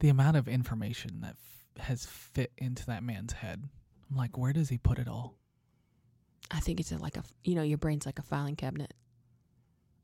[0.00, 1.36] The amount of information that
[1.78, 3.68] f- has fit into that man's head.
[4.10, 5.36] I'm like, where does he put it all?
[6.50, 8.94] I think it's a, like a you know your brain's like a filing cabinet.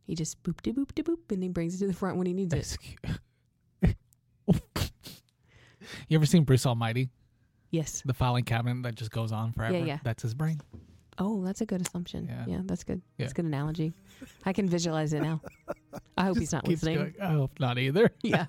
[0.05, 2.27] He just boop de boop de boop, and he brings it to the front when
[2.27, 2.77] he needs it.
[6.09, 7.11] You ever seen Bruce Almighty?
[7.77, 8.03] Yes.
[8.05, 9.77] The filing cabinet that just goes on forever?
[9.77, 9.85] yeah.
[9.85, 9.99] yeah.
[10.03, 10.61] That's his brain.
[11.19, 12.27] Oh, that's a good assumption.
[12.27, 12.45] Yeah.
[12.47, 13.01] Yeah, that's good.
[13.17, 13.25] Yeah.
[13.25, 13.93] That's a good analogy.
[14.45, 15.41] I can visualize it now.
[16.17, 16.97] I hope he's not listening.
[16.97, 17.15] going.
[17.23, 18.11] I hope not either.
[18.23, 18.47] yeah.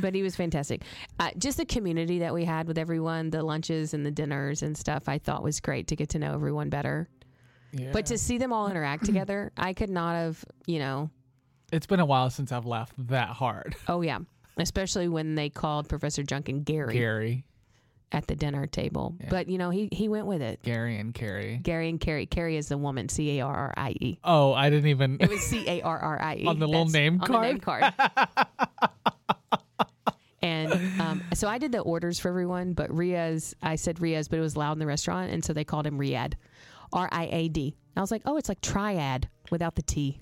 [0.00, 0.82] But he was fantastic.
[1.18, 4.76] Uh, just the community that we had with everyone, the lunches and the dinners and
[4.76, 7.08] stuff, I thought was great to get to know everyone better.
[7.72, 7.90] Yeah.
[7.92, 11.10] But to see them all interact together, I could not have, you know,
[11.72, 13.74] it's been a while since I've laughed that hard.
[13.88, 14.20] oh yeah,
[14.58, 17.44] especially when they called Professor Junkin Gary Gary,
[18.12, 19.16] at the dinner table.
[19.20, 19.26] Yeah.
[19.30, 20.62] But you know, he he went with it.
[20.62, 21.58] Gary, and Carrie.
[21.62, 22.26] Gary and Carrie.
[22.26, 23.08] Carrie is the woman.
[23.08, 24.18] C A R R I E.
[24.24, 25.16] Oh, I didn't even.
[25.20, 27.60] It was C A R R I E On the little name on the name
[27.60, 27.92] card.
[30.42, 34.38] and um, so I did the orders for everyone, but Riaz, I said Riaz, but
[34.38, 36.34] it was loud in the restaurant, and so they called him Riad,
[36.92, 37.76] R I A D.
[37.96, 40.20] I was like, oh, it's like triad without the T.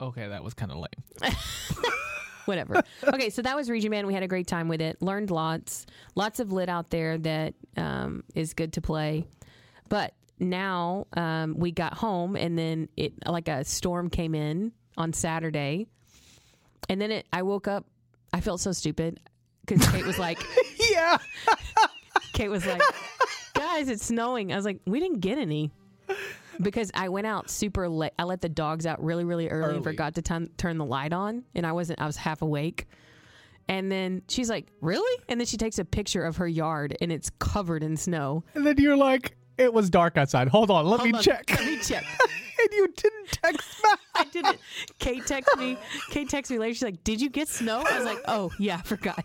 [0.00, 1.22] okay, that was kind of lame.
[2.44, 2.82] whatever.
[3.04, 4.06] Okay, so that was Region Band.
[4.06, 5.00] We had a great time with it.
[5.02, 5.86] Learned lots.
[6.14, 9.26] Lots of lit out there that um, is good to play.
[9.88, 15.12] But now um, we got home, and then it like a storm came in on
[15.12, 15.86] Saturday,
[16.88, 17.26] and then it.
[17.32, 17.84] I woke up.
[18.32, 19.20] I felt so stupid
[19.66, 20.38] because Kate was like,
[20.90, 21.18] yeah.
[22.32, 22.82] Kate was like,
[23.54, 24.52] guys, it's snowing.
[24.52, 25.70] I was like, we didn't get any.
[26.60, 28.12] Because I went out super late.
[28.18, 31.12] I let the dogs out really, really early, and forgot to ton- turn the light
[31.12, 31.44] on.
[31.54, 32.86] And I wasn't, I was half awake.
[33.68, 35.22] And then she's like, really?
[35.28, 38.44] And then she takes a picture of her yard and it's covered in snow.
[38.54, 40.48] And then you're like, it was dark outside.
[40.48, 41.44] Hold on, let me on, check.
[41.48, 42.04] Let me check.
[42.58, 43.90] and you didn't text me.
[44.14, 44.58] I didn't.
[44.98, 45.78] Kate texted me.
[46.10, 46.74] Kate texted me later.
[46.74, 47.84] She's like, did you get snow?
[47.88, 49.24] I was like, oh, yeah, I forgot.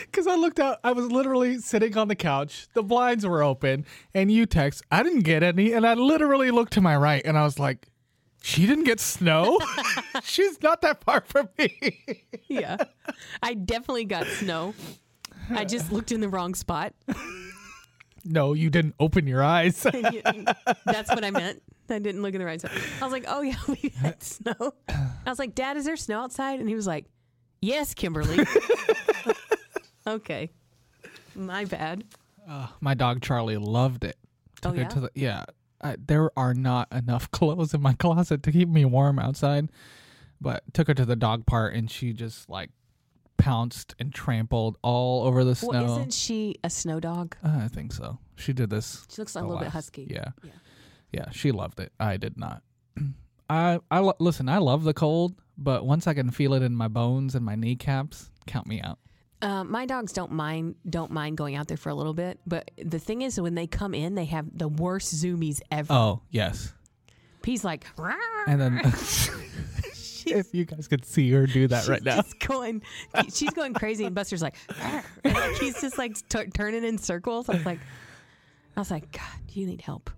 [0.00, 2.68] Because I looked out, I was literally sitting on the couch.
[2.74, 5.72] The blinds were open, and you text, I didn't get any.
[5.72, 7.88] And I literally looked to my right, and I was like,
[8.42, 9.58] she didn't get snow?
[10.22, 12.04] She's not that far from me.
[12.48, 12.76] Yeah.
[13.42, 14.74] I definitely got snow.
[15.50, 16.94] I just looked in the wrong spot.
[18.24, 19.82] no, you didn't open your eyes.
[19.82, 21.62] That's what I meant.
[21.90, 22.72] I didn't look in the right spot.
[23.00, 24.74] I was like, oh, yeah, we had snow.
[24.88, 26.60] I was like, Dad, is there snow outside?
[26.60, 27.06] And he was like,
[27.60, 28.44] yes, Kimberly.
[30.08, 30.50] Okay.
[31.34, 32.04] My bad.
[32.80, 34.16] my dog Charlie loved it.
[34.64, 34.88] Oh, Took her yeah?
[34.88, 35.44] to the yeah.
[35.80, 39.70] I, there are not enough clothes in my closet to keep me warm outside,
[40.40, 42.70] but took her to the dog part and she just like
[43.36, 45.70] pounced and trampled all over the snow.
[45.70, 47.36] Well, isn't she a snow dog?
[47.44, 48.18] Uh, I think so.
[48.36, 49.06] She did this.
[49.10, 50.08] She looks a little bit husky.
[50.10, 50.30] Yeah.
[50.42, 50.50] Yeah.
[51.12, 51.92] yeah, She loved it.
[51.98, 52.62] I did not.
[53.50, 54.48] I I listen.
[54.48, 57.54] I love the cold, but once I can feel it in my bones and my
[57.54, 58.98] kneecaps, count me out.
[59.40, 62.70] Um, my dogs don't mind don't mind going out there for a little bit, but
[62.76, 65.92] the thing is, when they come in, they have the worst zoomies ever.
[65.92, 66.72] Oh yes,
[67.44, 67.86] He's like,
[68.46, 72.82] and then if you guys could see her do that right now, going,
[73.32, 74.54] she's going crazy, and Buster's like,
[75.24, 77.48] and like he's just like t- turning in circles.
[77.48, 77.78] I was like,
[78.76, 80.10] I was like, God, you need help.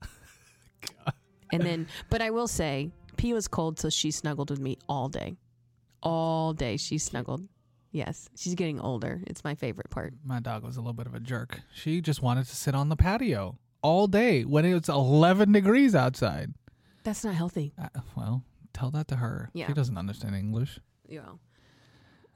[1.52, 5.10] And then, but I will say, P was cold, so she snuggled with me all
[5.10, 5.36] day,
[6.02, 6.78] all day.
[6.78, 7.46] She snuggled.
[7.92, 9.20] Yes, she's getting older.
[9.26, 10.14] It's my favorite part.
[10.24, 11.60] my dog was a little bit of a jerk.
[11.74, 15.94] She just wanted to sit on the patio all day when it was 11 degrees
[15.94, 16.54] outside.
[17.04, 17.74] That's not healthy.
[17.78, 19.50] Uh, well, tell that to her.
[19.52, 19.66] Yeah.
[19.66, 20.78] She doesn't understand English.
[21.06, 21.20] Yeah.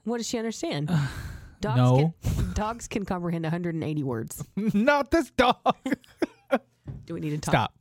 [0.05, 0.89] What does she understand?
[1.63, 2.15] Dogs no.
[2.23, 4.45] can, dogs can comprehend 180 words.
[4.57, 5.57] Not this dog.
[7.07, 7.53] Do we need to talk?
[7.53, 7.75] Stop.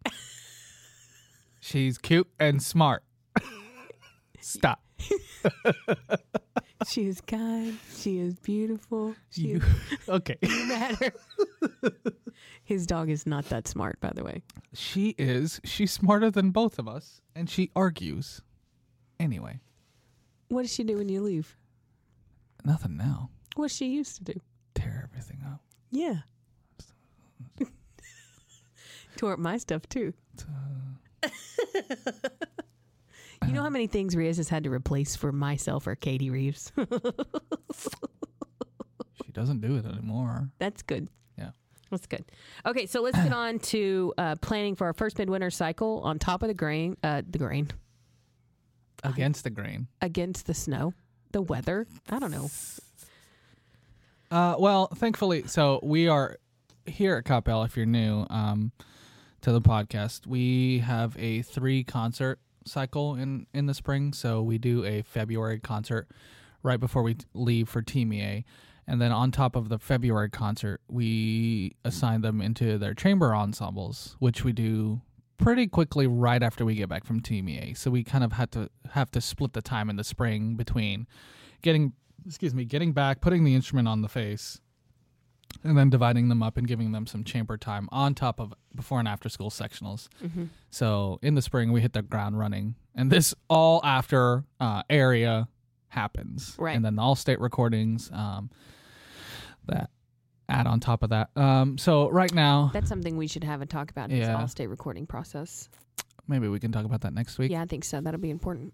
[1.59, 3.03] She's cute and smart.
[4.39, 4.81] Stop.
[6.89, 7.77] She is kind.
[7.97, 9.15] She is beautiful.
[9.31, 9.61] She You,
[10.09, 10.37] okay.
[10.41, 11.13] is matter.
[12.63, 14.43] His dog is not that smart, by the way.
[14.73, 15.59] She is.
[15.63, 18.41] She's smarter than both of us, and she argues.
[19.19, 19.59] Anyway,
[20.49, 21.55] What does she do when you leave?
[22.63, 23.29] nothing now.
[23.55, 24.41] What she used to do?
[24.73, 25.61] Tear everything up.
[25.91, 26.21] Yeah.
[29.17, 30.13] Tore up my stuff too.
[33.45, 36.71] You know how many things Riaz has had to replace for myself or Katie Reeves?
[39.25, 40.49] She doesn't do it anymore.
[40.59, 41.07] That's good.
[41.37, 41.51] Yeah.
[41.89, 42.25] That's good.
[42.65, 46.41] Okay, so let's get on to uh, planning for our first midwinter cycle on top
[46.43, 47.69] of the grain, uh, the grain
[49.03, 49.87] Against the grain.
[50.01, 50.93] against the snow,
[51.31, 51.85] the weather.
[52.09, 52.49] I don't know.
[54.31, 56.37] Uh, well, thankfully, so we are
[56.85, 57.65] here at Coppell.
[57.65, 58.71] If you're new um,
[59.41, 64.13] to the podcast, we have a three concert cycle in in the spring.
[64.13, 66.07] So we do a February concert
[66.63, 68.43] right before we leave for TMEA,
[68.87, 74.15] and then on top of the February concert, we assign them into their chamber ensembles,
[74.19, 75.01] which we do
[75.37, 77.77] pretty quickly right after we get back from TMEA.
[77.77, 81.07] So we kind of had to have to split the time in the spring between
[81.61, 81.93] getting
[82.25, 84.59] excuse me, getting back, putting the instrument on the face,
[85.63, 88.99] and then dividing them up and giving them some chamber time on top of before
[88.99, 90.07] and after school sectionals.
[90.23, 90.45] Mm-hmm.
[90.69, 95.47] So in the spring, we hit the ground running, and this all after uh, area
[95.87, 96.75] happens, Right.
[96.75, 98.49] And then the all state recordings um,
[99.67, 99.89] that
[100.49, 101.29] add on top of that.
[101.35, 104.11] Um, so right now, That's something we should have a talk about.
[104.11, 104.37] Is Yeah.
[104.39, 105.69] all state recording process.
[106.27, 107.51] maybe we can talk about that next week.
[107.51, 108.01] Yeah, I think so.
[108.01, 108.73] That'll be important.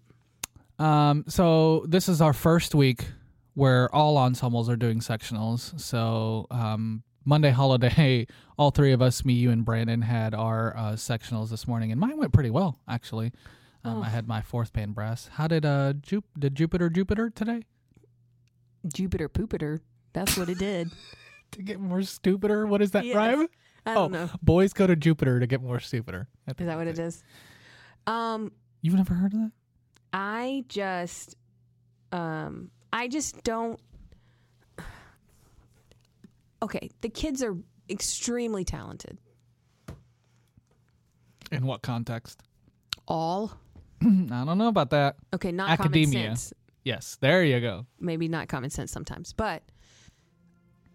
[0.78, 3.06] Um, so this is our first week
[3.54, 5.78] where all ensembles are doing sectionals.
[5.80, 8.26] So um, Monday holiday,
[8.58, 12.00] all three of us, me, you, and Brandon, had our uh, sectionals this morning, and
[12.00, 13.26] mine went pretty well actually.
[13.84, 14.02] Um, Oh.
[14.02, 15.28] I had my fourth band brass.
[15.32, 17.64] How did uh Jup- did Jupiter Jupiter today?
[18.92, 19.80] Jupiter Poopiter.
[20.12, 20.90] That's what it did.
[21.52, 22.66] To get more stupider?
[22.66, 23.14] What is that Yes.
[23.14, 23.46] rhyme?
[23.84, 24.30] I oh, don't know.
[24.40, 26.26] boys go to Jupiter to get more stupider.
[26.48, 27.22] Is that what it is?
[28.06, 29.52] Um, You've never heard of that?
[30.14, 31.36] I just
[32.10, 33.80] Um, I just don't.
[36.62, 37.56] Okay, the kids are
[37.90, 39.18] extremely talented.
[41.50, 42.40] In what context?
[43.08, 43.52] All
[44.02, 44.06] I
[44.44, 45.16] don't know about that.
[45.34, 46.06] okay, not Academia.
[46.22, 46.52] common sense.
[46.84, 47.86] Yes, there you go.
[48.00, 49.62] maybe not common sense sometimes, but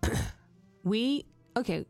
[0.83, 1.85] we okay.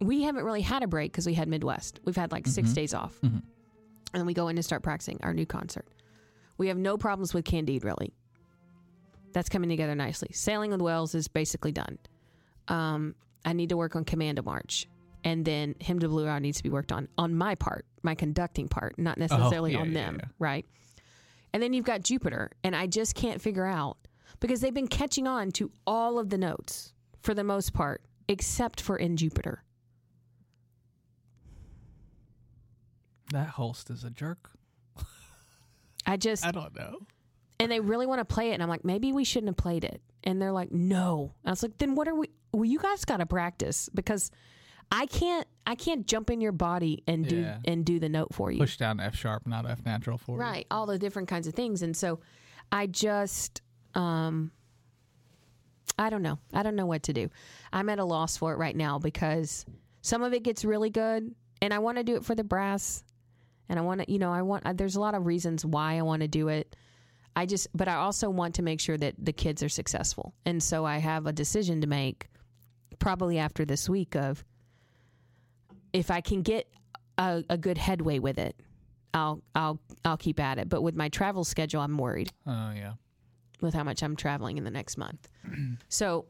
[0.00, 1.98] We haven't really had a break because we had Midwest.
[2.04, 2.74] We've had like 6 Mhm.
[2.74, 3.42] days off, Mhm.
[4.14, 5.86] and we go in to start practicing our new concert.
[6.58, 8.12] We have no problems with Candide really.
[9.32, 10.30] That's coming together nicely.
[10.32, 11.98] Sailing with Whales is basically done.
[12.66, 14.86] Um, I need to work on Commando March,
[15.24, 18.14] and then Hymn to Blue Hour needs to be worked on on my part, my
[18.14, 20.28] conducting part, not necessarily yeah, on yeah, them, yeah.
[20.38, 20.66] right?
[21.52, 23.96] And then you've got Jupiter, and I just can't figure out
[24.40, 26.92] because they've been catching on to all of the notes
[27.22, 29.62] for the most part, except for in Jupiter.
[33.32, 34.57] That host is a jerk.
[36.08, 36.98] I just I don't know.
[37.60, 39.84] and they really want to play it, and I'm like, maybe we shouldn't have played
[39.84, 40.00] it.
[40.24, 41.34] And they're like, no.
[41.44, 42.30] I was like, then what are we?
[42.52, 44.30] Well, you guys got to practice because
[44.90, 45.46] I can't.
[45.66, 47.58] I can't jump in your body and do Yeah.
[47.66, 48.58] and do the note for you.
[48.58, 50.40] Push down F sharp, not F natural for you.
[50.40, 52.20] right all the different kinds of things and so
[52.72, 53.60] i just
[53.94, 54.50] um
[55.98, 57.28] i don't know i don't know what to do
[57.72, 59.64] i'm at a loss for it right now because
[60.02, 63.02] some of it gets really good and i want to do it for the brass
[63.68, 65.98] and i want to you know i want uh, there's a lot of reasons why
[65.98, 66.74] i want to do it
[67.36, 70.62] i just but i also want to make sure that the kids are successful and
[70.62, 72.26] so i have a decision to make
[72.98, 74.44] probably after this week of
[75.92, 76.66] if i can get
[77.18, 78.54] a, a good headway with it
[79.14, 80.68] I'll I'll I'll keep at it.
[80.68, 82.92] But with my travel schedule, I'm worried Oh yeah.
[83.62, 85.26] with how much I'm traveling in the next month.
[85.88, 86.26] so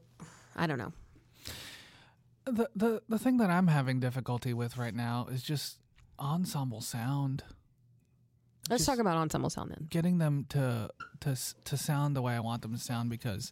[0.55, 0.93] I don't know.
[2.45, 5.77] The the the thing that I'm having difficulty with right now is just
[6.19, 7.43] ensemble sound.
[8.69, 9.87] Let's talk about ensemble sound then.
[9.89, 10.89] Getting them to
[11.21, 13.51] to to sound the way I want them to sound because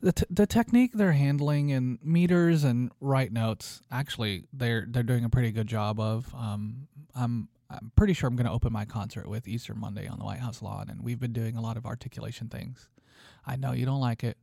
[0.00, 5.24] the t- the technique they're handling in meters and right notes actually they're they're doing
[5.24, 6.32] a pretty good job of.
[6.34, 10.18] Um, I'm I'm pretty sure I'm going to open my concert with Easter Monday on
[10.18, 12.88] the White House lawn, and we've been doing a lot of articulation things.
[13.46, 14.36] I know you don't like it.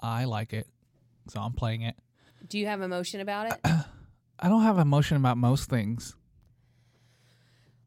[0.00, 0.66] I like it,
[1.28, 1.96] so I'm playing it.
[2.48, 3.60] Do you have emotion about it?
[3.64, 6.16] I don't have emotion about most things.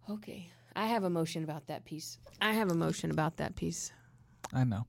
[0.09, 0.49] Okay.
[0.75, 2.17] I have emotion about that piece.
[2.41, 3.91] I have emotion about that piece.
[4.53, 4.85] I know.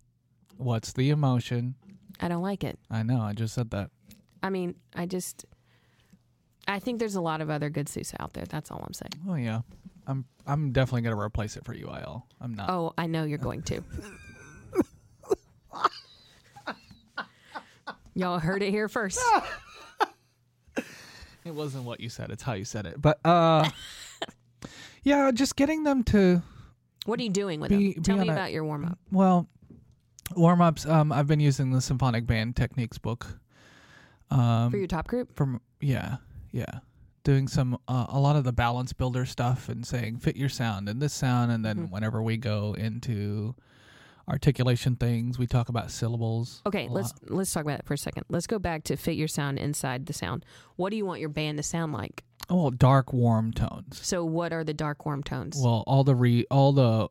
[0.56, 1.74] What's the emotion?
[2.20, 2.78] I don't like it.
[2.90, 3.20] I know.
[3.20, 3.90] I just said that.
[4.42, 5.44] I mean, I just
[6.68, 8.44] I think there's a lot of other good suits out there.
[8.48, 9.12] That's all I'm saying.
[9.28, 9.60] Oh yeah.
[10.06, 12.22] I'm I'm definitely gonna replace it for UIL.
[12.40, 12.70] I'm not.
[12.70, 13.82] Oh, I know you're going to.
[18.14, 19.20] Y'all heard it here first.
[21.46, 22.30] It wasn't what you said.
[22.30, 23.00] It's how you said it.
[23.00, 23.70] But uh,
[25.06, 26.42] yeah, just getting them to
[27.06, 28.02] What are you doing with Be- them?
[28.02, 28.98] Tell me on a- about your warm up.
[29.10, 29.48] well
[30.34, 30.84] warm ups.
[30.84, 33.38] Um, I've been using the symphonic band techniques book.
[34.30, 35.34] Um, For your top group?
[35.36, 36.16] from yeah
[36.50, 36.80] yeah
[37.22, 40.88] doing some uh, a lot of the balance builder stuff and saying fit your sound
[40.88, 41.90] and this sound and then Mhm.
[41.90, 43.54] whenever we go into
[44.28, 47.30] articulation things we talk about syllables Okay, let's lot.
[47.30, 48.24] let's talk about that for a second.
[48.28, 50.44] Let's go back to fit your sound inside the sound.
[50.74, 52.24] What do you want your band to sound like?
[52.48, 54.00] Oh dark warm tones.
[54.02, 55.60] So, what are the dark warm tones?
[55.62, 57.08] well all the re all the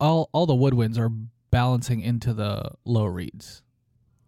[0.00, 1.10] all all the woodwinds are
[1.50, 3.62] balancing into the low reeds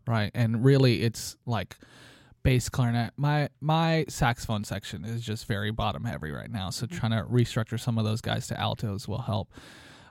[0.06, 0.30] right?
[0.34, 1.76] And really it's like
[2.42, 3.12] bass clarinet.
[3.16, 7.80] My my saxophone section is just very bottom heavy right now so trying to restructure
[7.80, 9.52] some of those guys to altos will help.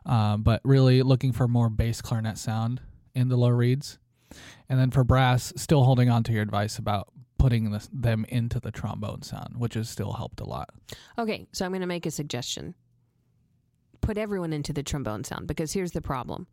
[0.05, 2.81] Um, but really looking for more bass clarinet sound
[3.15, 3.99] in the low reeds.
[4.67, 7.12] And then for brass still holding on to your advice about
[7.43, 10.69] putting this, them into the trombone sound which has still helped a lot
[11.19, 12.73] okay, so I'm going to make a suggestion.
[14.01, 16.47] Put everyone into the trombone sound because here's the problem: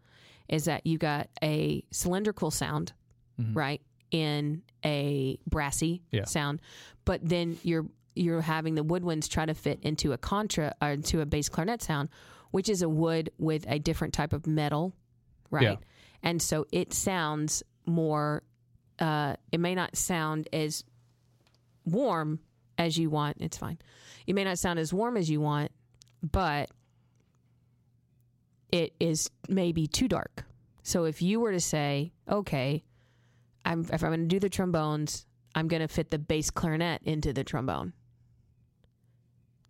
[0.48, 2.92] is that you got a cylindrical sound,
[3.40, 3.56] Mhm.
[3.56, 3.80] right,
[4.12, 6.24] in a brassy Yeah.
[6.24, 6.60] sound,
[7.04, 11.20] but then you're you're having the woodwinds try to fit into a contra or into
[11.20, 12.08] a bass clarinet sound,
[12.50, 14.94] which is a wood with a different type of metal,
[15.50, 15.62] right?
[15.62, 15.76] Yeah.
[16.22, 18.42] And so it sounds more.
[19.00, 20.84] Uh, it may not sound as
[21.84, 22.38] warm
[22.78, 23.38] as you want.
[23.40, 23.78] It's fine.
[24.26, 25.72] It may not sound as warm as you want,
[26.22, 26.70] but
[28.70, 30.44] it is maybe too dark.
[30.82, 32.84] So if you were to say, okay,
[33.64, 37.02] I'm if I'm going to do the trombones, I'm going to fit the bass clarinet
[37.02, 37.92] into the trombone.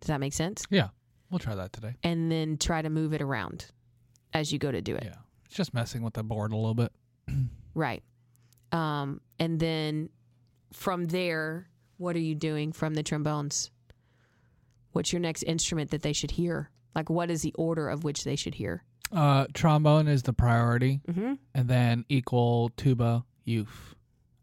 [0.01, 0.65] Does that make sense?
[0.69, 0.89] yeah
[1.29, 3.65] we'll try that today And then try to move it around
[4.33, 5.03] as you go to do it.
[5.05, 5.15] Yeah.
[5.45, 6.91] It's just messing with the board a little bit.
[7.73, 8.03] Right.
[8.71, 10.09] Um, and then
[10.73, 11.67] from there,
[11.97, 13.69] what are you doing from the trombones?
[14.93, 16.69] What's your next instrument that they should hear?
[16.95, 18.83] Like, what is the order of which they should hear?
[19.11, 21.33] Uh, trombone is the priority, Mm-hmm.
[21.53, 23.67] and then equal tuba, euph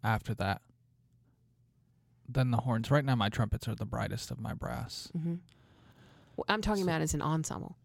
[0.04, 0.60] after that.
[2.28, 2.90] Then the horns.
[2.90, 5.08] Right now, my trumpets are the brightest of my brass.
[5.16, 5.34] Mm-hmm.
[6.36, 7.76] Well, I'm talking So- about as an ensemble.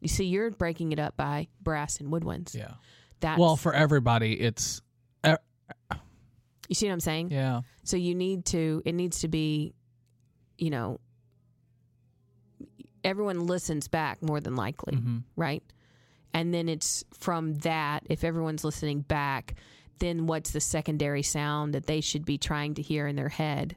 [0.00, 2.54] You see, you're breaking it up by brass and woodwinds.
[2.54, 2.74] Yeah.
[3.18, 4.80] That's Well, for everybody, it's
[6.68, 7.30] you see what I'm saying.
[7.30, 7.62] yeah.
[7.84, 8.82] So you need to.
[8.84, 9.74] It needs to be,
[10.58, 11.00] you know,
[13.04, 15.62] everyone listens back more than likely, hmm right?
[16.34, 18.02] And then it's from that.
[18.10, 19.54] If everyone's listening back,
[19.98, 23.76] then what's the secondary sound that they should be trying to hear in their head?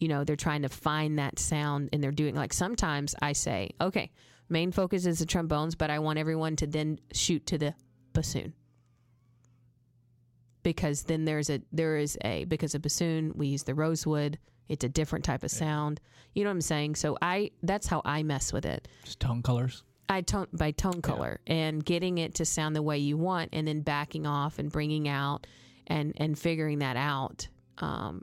[0.00, 3.70] You know, they're trying to find that sound and they're doing like sometimes I say,
[3.80, 4.10] okay,
[4.48, 7.74] main focus is the trombones, but I want everyone to then shoot to the
[8.12, 8.54] bassoon.
[10.68, 14.38] Because then there's a there is a because a bassoon we use the rosewood.
[14.68, 15.98] It's a different type of sound.
[16.34, 16.96] You know what I'm saying?
[16.96, 18.86] So I that's how I mess with it.
[19.02, 19.82] Just tone colors.
[20.10, 23.66] I tone by tone color and getting it to sound the way you want, and
[23.66, 25.46] then backing off and bringing out
[25.86, 27.48] and and figuring that out
[27.78, 28.22] um,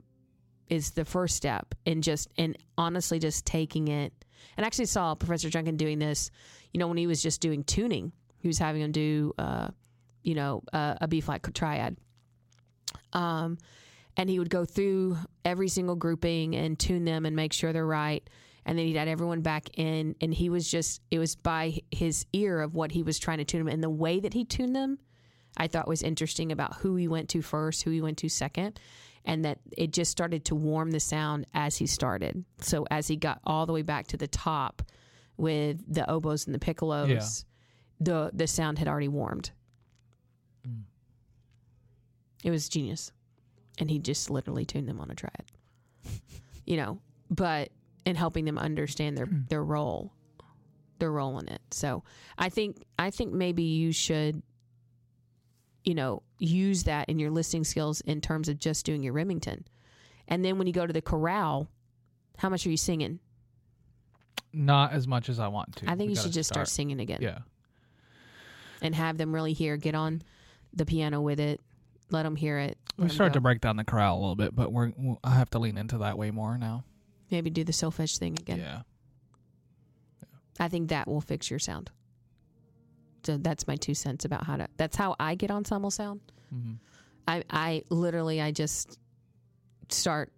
[0.68, 1.74] is the first step.
[1.84, 4.12] And just and honestly, just taking it.
[4.56, 6.30] And I actually saw Professor Junkin doing this.
[6.72, 9.66] You know, when he was just doing tuning, he was having him do, uh,
[10.22, 11.96] you know, uh, a B flat triad.
[13.12, 13.58] Um,
[14.16, 17.86] and he would go through every single grouping and tune them and make sure they're
[17.86, 18.28] right.
[18.64, 22.26] And then he'd add everyone back in and he was just it was by his
[22.32, 23.72] ear of what he was trying to tune them.
[23.72, 24.98] And the way that he tuned them
[25.58, 28.78] i thought was interesting about who he went to first who he went to second
[29.26, 32.44] and that it just started to warm the sound as he started.
[32.60, 34.82] So as he got all the way back to the top
[35.36, 37.44] with the oboes and the piccolos
[38.00, 39.50] the the sound had already warmed.
[40.66, 40.82] Mm.
[42.46, 43.12] It was genius.
[43.78, 45.44] And he just literally tuned them on a triad.
[46.64, 47.70] You know but
[48.04, 49.40] and helping them understand their hmm.
[49.48, 50.12] their role
[50.98, 51.60] their role in it.
[51.70, 52.04] So
[52.38, 54.42] i think i think maybe you should
[55.84, 59.66] you know use that in your listening skills in terms of just doing your remington.
[60.28, 61.68] And then when you go to the chorale,
[62.36, 63.20] how much are you singing?
[64.52, 65.84] Not as much as I want to.
[65.84, 66.68] i think We you gotta should just start.
[66.68, 67.18] singing again.
[67.20, 67.38] Yeah.
[68.82, 70.22] and have them really hear get on
[70.72, 71.60] the piano with it
[72.10, 73.38] let them hear it We let 'em started go.
[73.38, 74.92] to break down the chorale a little bit, but we're
[75.24, 76.84] I have to lean into that way more now.
[77.30, 78.82] maybe do the selfish thing again Yeah.
[80.58, 81.90] I think that will fix your sound.
[83.24, 84.68] So that's my two cents about how to.
[84.76, 86.20] That's how I get ensemble sound.
[86.50, 86.74] hmm
[87.28, 88.98] I I literally I just
[89.88, 90.32] start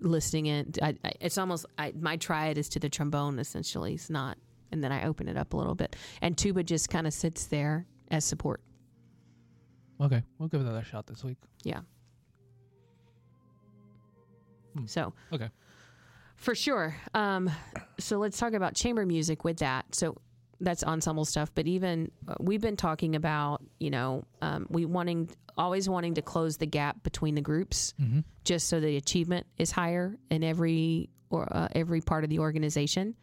[0.00, 0.78] listening it.
[0.82, 3.94] I, I, it's almost I, my triad is to the trombone essentially.
[3.94, 4.36] It's not,
[4.72, 7.46] and then I open it up a little bit, and tuba just kind of sits
[7.46, 8.60] there as support.
[10.04, 11.38] Okay, we'll give that a shot this week.
[14.76, 14.86] Hmm.
[14.86, 15.48] So Okay.
[16.36, 16.94] for sure.
[17.14, 17.50] Um,
[17.98, 19.94] so let's talk about chamber music with that.
[19.94, 20.16] So
[20.60, 21.52] that's ensemble stuff.
[21.54, 26.22] But even uh, we've been talking about, you know, um, we wanting always wanting to
[26.22, 28.20] close the gap between the groups, Mm-hmm.
[28.42, 33.14] just so the achievement is higher in every or uh, every part of the organization.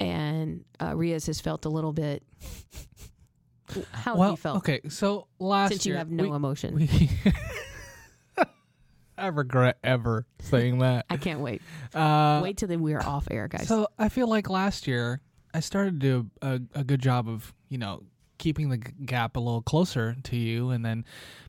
[0.00, 2.24] And uh, Riaz has felt a little bit.
[3.92, 4.80] How have well, you felt okay.
[4.88, 6.74] So last since you have no we- emotion?
[6.74, 7.10] we-
[9.18, 11.04] I regret ever saying that.
[11.10, 11.62] I can't wait.
[11.94, 13.68] Uh, wait till then we are off air, guys.
[13.68, 15.20] So I feel like last year
[15.54, 18.02] I started to do a, a good job of you know
[18.38, 21.04] keeping the gap a little closer to you, and then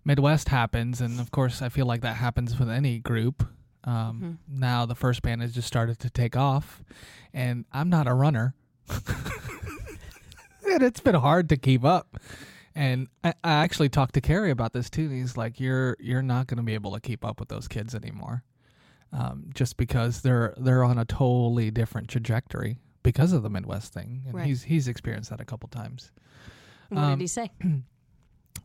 [0.05, 3.47] Midwest happens, and of course I feel like that happens with any group.
[3.85, 4.59] Um, Mm-hmm.
[4.59, 6.83] Now the first band has just started to take off,
[7.33, 8.53] and I'm not a runner,
[10.73, 12.17] and it's been hard to keep up.
[12.75, 15.09] And I, I actually talked to Kerry about this too.
[15.09, 17.93] He's like, "You're you're not going to be able to keep up with those kids
[17.95, 18.43] anymore."
[19.13, 24.23] um, just because they're they're on a totally different trajectory because of the Midwest thing,
[24.25, 24.47] and Right.
[24.47, 26.11] he's he's experienced that a couple times.
[26.89, 27.51] what um, did he say?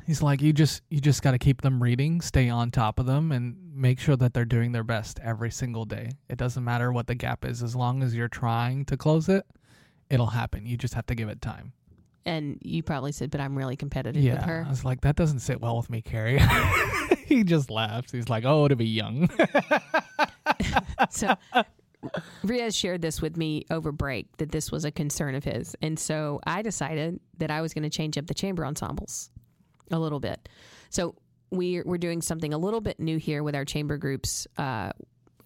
[0.07, 3.05] He's like, you just you just got to keep them reading, stay on top of
[3.05, 6.13] them, and make sure that they're doing their best every single day.
[6.31, 9.45] It doesn't matter what the gap is, as long as you're trying to close it,
[10.09, 10.65] it'll happen.
[10.67, 11.73] You just have to give it time.
[12.29, 15.17] And you probably said, "But I'm really competitive Yeah, with her." I was like, that
[15.17, 16.39] doesn't sit well with me, Kerry.
[17.25, 18.13] he just laughs.
[18.13, 19.31] He's like, oh, to be young.
[21.11, 21.35] so
[22.45, 25.75] Riaz shared this with me over break that this was a concern of his.
[25.83, 29.31] And so I decided that I was going to change up the chamber ensembles
[29.91, 30.49] a little bit.
[30.91, 31.15] So
[31.51, 34.47] we're, we're doing something a little bit new here with our chamber groups.
[34.57, 34.91] Uh,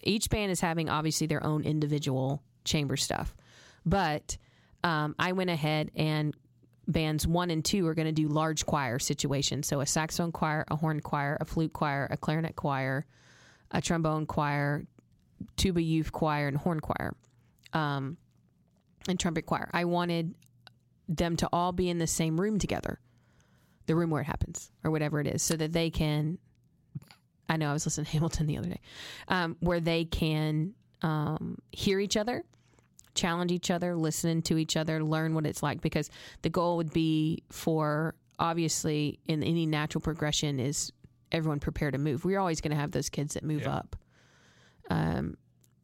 [0.02, 3.34] each band is having obviously their own individual chamber stuff.
[3.86, 4.36] But
[4.84, 6.34] um, I went ahead and
[6.88, 9.66] bands one and two are going to do large choir situations.
[9.68, 13.06] So a saxophone choir, a horn choir, a flute choir, a clarinet choir,
[13.70, 14.84] a trombone choir,
[15.56, 17.14] tuba euph choir, and horn choir,
[17.72, 18.16] um,
[19.08, 19.70] and trumpet choir.
[19.72, 20.34] I wanted
[21.08, 23.00] them to all be in the same room together
[23.86, 26.38] the room where it happens or whatever it is so that they can
[27.48, 28.80] i know i was listening to hamilton the other day
[29.28, 30.72] um, where they can
[31.02, 32.44] um, hear each other
[33.14, 36.10] challenge each other listen to each other learn what it's like because
[36.42, 40.90] the goal would be for obviously in any natural progression is
[41.30, 43.74] everyone prepare to move we're always going to have those kids that move Yeah.
[43.76, 43.96] up
[44.90, 45.36] um,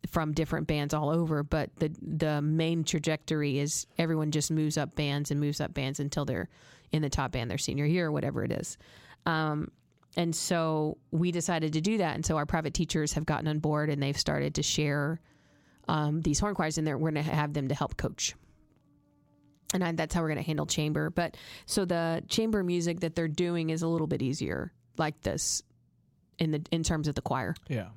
[0.08, 4.94] from different bands all over but the the main trajectory is everyone just moves up
[4.94, 6.48] bands and moves up bands until they're
[6.92, 8.78] in the top band their senior year or whatever it is
[9.26, 9.70] um,
[10.16, 13.58] and so we decided to do that and so our private teachers have gotten on
[13.58, 15.20] board and they've started to share
[15.88, 18.34] um, these horn choirs and they're, we're going to have them to help coach
[19.74, 21.36] and I, that's how we're going to handle chamber but
[21.66, 25.62] so the chamber music that they're doing is a little bit easier like this
[26.38, 27.88] in the in terms of the choir Yeah.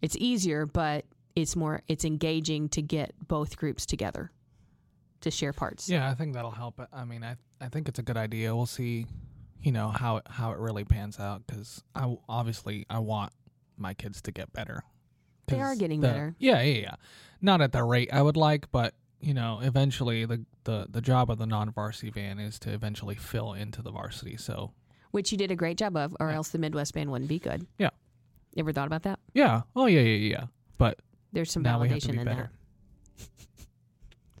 [0.00, 1.04] it's easier, but
[1.36, 4.30] it's more it's engaging to get both groups together
[5.22, 5.88] to share parts.
[5.88, 6.80] Yeah, I think that'll help.
[6.92, 8.54] I mean, I I think it's a good idea.
[8.54, 9.06] We'll see,
[9.62, 13.32] you know, how it, how it really pans out because I obviously I want
[13.78, 14.82] my kids to get better.
[15.52, 16.34] They are getting the- better.
[16.38, 16.94] Yeah, yeah, yeah.
[17.40, 21.30] Not at the rate I would like, but you know, eventually the the the job
[21.30, 24.36] of the non-varsity band is to eventually fill into the varsity.
[24.36, 24.72] So
[25.10, 26.36] Which you did a great job of, or Yeah.
[26.36, 27.66] else the Midwest band wouldn't be good.
[27.78, 27.90] Yeah.
[28.54, 29.18] You ever thought about that?
[29.34, 30.44] yeah, oh yeah, yeah, yeah.
[30.78, 30.98] But
[31.32, 32.50] There's some now we have to validation be in better.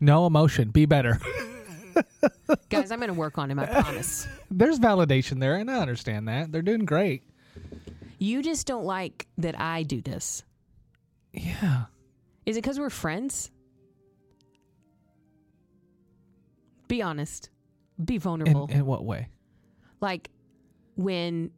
[0.00, 1.20] No emotion, be better.
[2.70, 4.26] Guys, I'm going to work on him, I promise.
[4.50, 7.22] There's validation there, and I understand that they're doing great.
[8.18, 10.42] You just don't like that I do this.
[11.32, 11.84] Yeah.
[12.46, 13.50] Is it because we're friends?
[16.88, 17.50] Be honest.
[18.02, 18.66] Be vulnerable.
[18.66, 19.28] In, in what way?
[20.00, 20.30] like
[20.96, 21.50] when,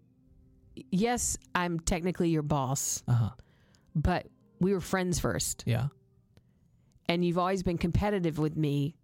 [0.91, 3.31] yes, I'm technically your boss, Uh huh.
[3.97, 4.27] but
[4.61, 5.65] we were friends first.
[5.67, 5.89] Yeah.
[7.09, 8.97] and you've always been competitive with me.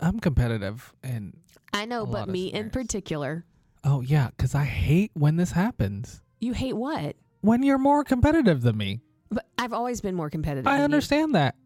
[0.00, 1.36] I'm competitive, and
[1.72, 3.44] I know, but me in particular,
[3.84, 6.20] oh yeah, because I hate when this happens.
[6.40, 7.16] you hate what?
[7.40, 9.00] When you're more competitive than me,
[9.30, 10.66] But I've always been more competitive.
[10.66, 10.84] I than you.
[10.84, 11.56] understand that.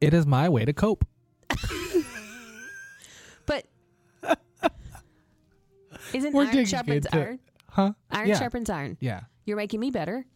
[0.00, 1.04] It is my way to cope.
[3.46, 3.66] but
[6.12, 7.38] isn't We're iron digging sharpens into- iron?
[7.68, 7.92] Huh?
[8.10, 8.38] Iron yeah.
[8.38, 8.96] sharpens iron.
[9.00, 9.20] Yeah.
[9.46, 10.26] You're making me better,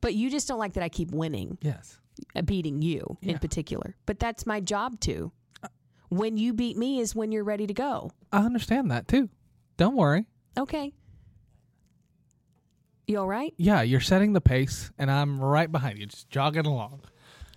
[0.00, 1.98] but you just don't like that I keep winning, Yes.
[2.34, 3.32] uh, beating you Yeah.
[3.32, 3.94] in particular.
[4.04, 5.32] But that's my job too.
[6.08, 8.10] When you beat me is when you're ready to go.
[8.32, 9.28] I understand that too.
[9.76, 10.26] Don't worry.
[10.58, 10.92] Okay.
[13.06, 13.54] You all right?
[13.56, 17.02] Yeah, you're setting the pace, and I'm right behind you, just jogging along.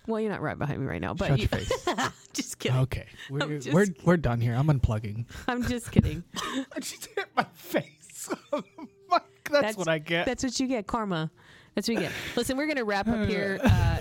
[0.06, 2.12] Well, you're not right behind me right now, but Shut you, your face.
[2.32, 2.78] just kidding.
[2.78, 4.54] Okay, we're I'm just we're, we're done here.
[4.54, 5.26] I'm unplugging.
[5.48, 6.22] I'm just kidding.
[6.36, 8.28] I just hit my face.
[8.50, 10.26] That's, That's- what I get.
[10.26, 11.30] That's what you get, karma.
[11.74, 12.12] That's what you get.
[12.36, 13.58] Listen, we're going to wrap up here.
[13.62, 13.98] Uh,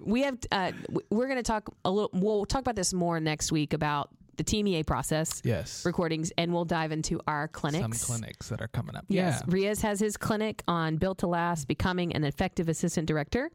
[0.00, 0.38] we have.
[0.50, 0.72] Uh,
[1.10, 2.10] we're going to talk a little.
[2.14, 5.84] We'll talk about this more next week about the TMEA process yes.
[5.84, 8.00] recordings, and we'll dive into our clinics.
[8.00, 9.04] Some clinics that are coming up.
[9.08, 9.54] Yes, Yeah.
[9.54, 13.50] Riaz has his clinic on Built to Last, becoming an effective assistant director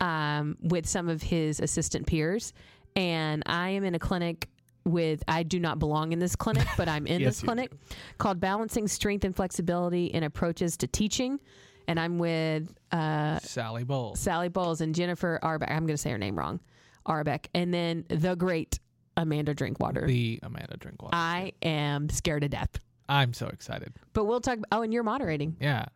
[0.00, 2.52] um, with some of his assistant peers.
[2.96, 4.48] And I am in a clinic
[4.84, 7.72] with, I do not belong in this clinic, but I'm in Yes, this clinic
[8.18, 11.38] called Balancing Strength and Flexibility in Approaches to Teaching.
[11.86, 14.20] And I'm with uh, Sally Bowles.
[14.20, 15.70] Sally Bowles and Jennifer Arbeck.
[15.70, 16.60] I'm going to say her name wrong.
[17.06, 17.46] Arbeck.
[17.54, 18.78] And then the great
[19.18, 20.06] Amanda Drinkwater.
[20.06, 21.14] The Amanda Drinkwater.
[21.14, 22.78] I am scared to death.
[23.08, 23.92] I'm so excited.
[24.14, 24.58] But we'll talk.
[24.72, 25.56] Oh, and you're moderating.
[25.60, 25.86] Yeah.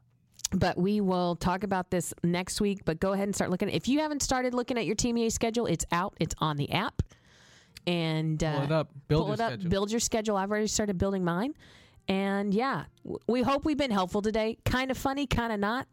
[0.54, 2.84] But we will talk about this next week.
[2.84, 3.70] But go ahead and start looking.
[3.70, 6.14] If you haven't started looking at your TMEA schedule, it's out.
[6.20, 7.00] It's on the app.
[7.86, 8.90] And uh, Pull it up.
[9.08, 9.52] Build pull your it up.
[9.52, 9.70] schedule.
[9.70, 10.36] Build your schedule.
[10.36, 11.54] I've already started building mine.
[12.08, 12.84] And yeah,
[13.28, 14.58] we hope we've been helpful today.
[14.64, 15.86] Kind of funny, kind of not.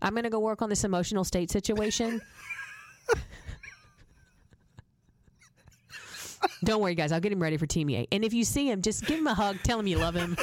[0.00, 2.20] I'm going to go work on this emotional state situation.
[6.64, 7.12] Don't worry, guys.
[7.12, 8.08] I'll get him ready for TMEA.
[8.12, 9.58] And if you see him, just give him a hug.
[9.62, 10.36] Tell him you love him.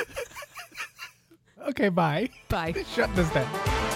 [1.68, 2.30] Okay, bye.
[2.48, 2.74] Bye.
[2.96, 3.89] Shut this down.